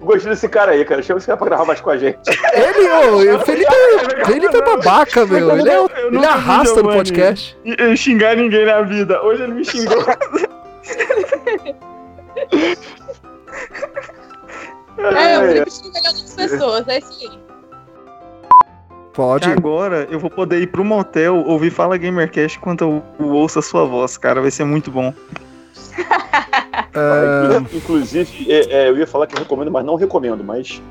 [0.01, 1.01] Gostei desse cara aí, cara.
[1.01, 2.17] Chama esse cara pra gravar mais com a gente.
[2.53, 3.71] Ele, ô, o Felipe,
[4.25, 5.51] Felipe é babaca, meu.
[5.57, 7.57] Ele, é, ele vi arrasta no podcast.
[7.63, 9.21] E- eu xingar ninguém na vida.
[9.23, 10.03] Hoje ele me xingou.
[14.97, 17.39] É, o Felipe xinga melhor das pessoas, é isso aí.
[19.13, 19.45] Pode.
[19.47, 23.61] Que agora eu vou poder ir pro motel ouvir Fala Gamercast enquanto eu ouço a
[23.61, 24.41] sua voz, cara.
[24.41, 25.13] Vai ser muito bom.
[27.73, 30.81] Inclusive, é, é, eu ia falar que recomendo, mas não recomendo, mas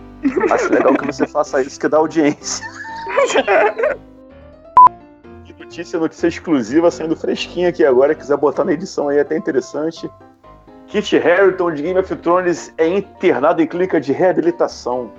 [0.51, 2.65] acho legal que você faça isso que dá audiência.
[5.45, 9.37] Que notícia, notícia exclusiva saindo fresquinha aqui agora, quiser botar na edição aí, é até
[9.37, 10.11] interessante.
[10.91, 15.13] Kit Harington de Game of Thrones é internado em clínica de reabilitação.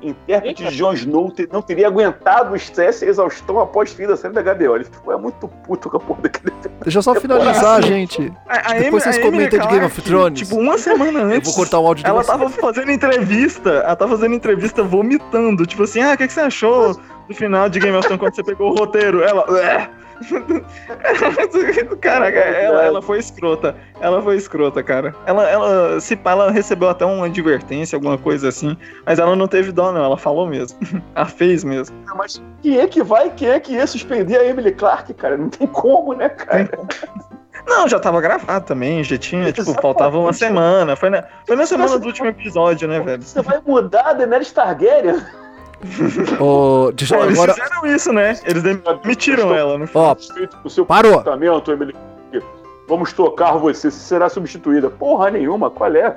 [0.00, 4.16] Intérprete de Jon Snow não teria aguentado o estresse e a exaustão após fim da
[4.16, 4.76] série da HBO.
[4.76, 6.52] Ele ficou é muito puto com a porra daquele.
[6.82, 8.32] deixa eu só finalizar, gente.
[8.48, 10.38] A, a Depois vocês a comentem de Game of Clarke, Thrones.
[10.40, 11.48] Tipo, uma semana Eu antes.
[11.48, 12.38] vou cortar o áudio de Ela vocês.
[12.38, 15.66] tava fazendo entrevista, ela tava fazendo entrevista vomitando.
[15.66, 16.94] Tipo assim, ah, o que, que você achou
[17.28, 19.22] do final de Game of Thrones quando você pegou o roteiro?
[19.22, 19.50] Ela.
[19.50, 19.90] "Ué."
[22.00, 23.74] Caraca, ela, ela foi escrota.
[24.00, 25.14] Ela foi escrota, cara.
[25.26, 28.76] Ela, ela, se pá, ela recebeu até uma advertência, alguma coisa assim.
[29.06, 30.04] Mas ela não teve dó, não.
[30.04, 30.78] Ela falou mesmo.
[31.14, 31.96] ela fez mesmo.
[32.16, 35.36] Mas quem é que vai, quem é que ia suspender a Emily Clark, cara?
[35.36, 36.70] Não tem como, né, cara?
[37.66, 39.82] Não, já tava gravado também, já tinha, tipo, Exatamente.
[39.82, 40.96] faltava uma semana.
[40.96, 43.22] Foi na, foi na semana do último episódio, né, velho?
[43.22, 45.22] Você vai mudar a Daenerys Targaryen?
[46.40, 47.54] Ô, deixa eu É, eles agora.
[47.54, 48.38] fizeram isso, né?
[48.44, 50.16] Eles demitiram ela final.
[50.16, 50.16] Ó,
[50.64, 51.12] o seu parou.
[51.18, 51.94] comportamento, Emily.
[52.88, 54.88] Vamos tocar você, você será substituída.
[54.88, 56.16] Porra nenhuma, qual é?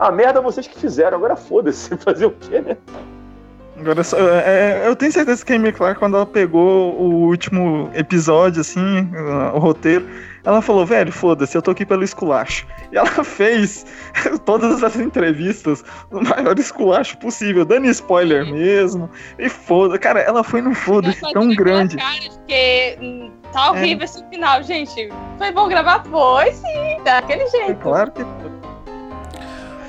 [0.00, 2.76] A merda vocês que fizeram, agora foda-se, fazer o quê, né?
[3.78, 7.88] Agora, só- é, eu tenho certeza que a Amy Clark, quando ela pegou o último
[7.94, 9.08] episódio, assim,
[9.54, 10.04] o roteiro,
[10.44, 12.66] ela falou, velho, foda-se, eu tô aqui pelo esculacho.
[12.90, 13.86] E ela fez
[14.44, 19.08] todas as entrevistas no maior esculacho possível, dando spoiler mesmo,
[19.38, 21.96] e foda Cara, ela foi no foda-se tão grande.
[21.96, 25.08] caras, porque hum, tá horrível esse final, gente.
[25.38, 26.02] Foi bom gravar?
[26.04, 27.76] Foi, sim, daquele É jeito.
[27.76, 28.24] claro que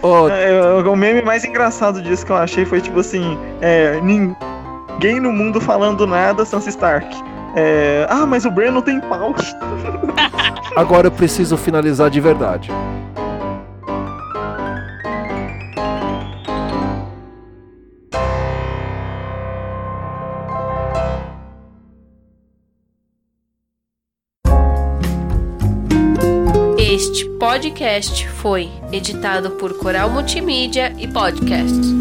[0.03, 5.19] Ô, É, o meme mais engraçado disso que eu achei foi tipo assim: é, ninguém
[5.21, 7.07] no mundo falando nada, Sansa Stark.
[7.55, 9.33] É, ah, mas o Bran não tem pau.
[10.75, 12.69] agora eu preciso finalizar de verdade.
[26.77, 31.91] Este podcast foi editado por Coral Multimídia e Podcasts.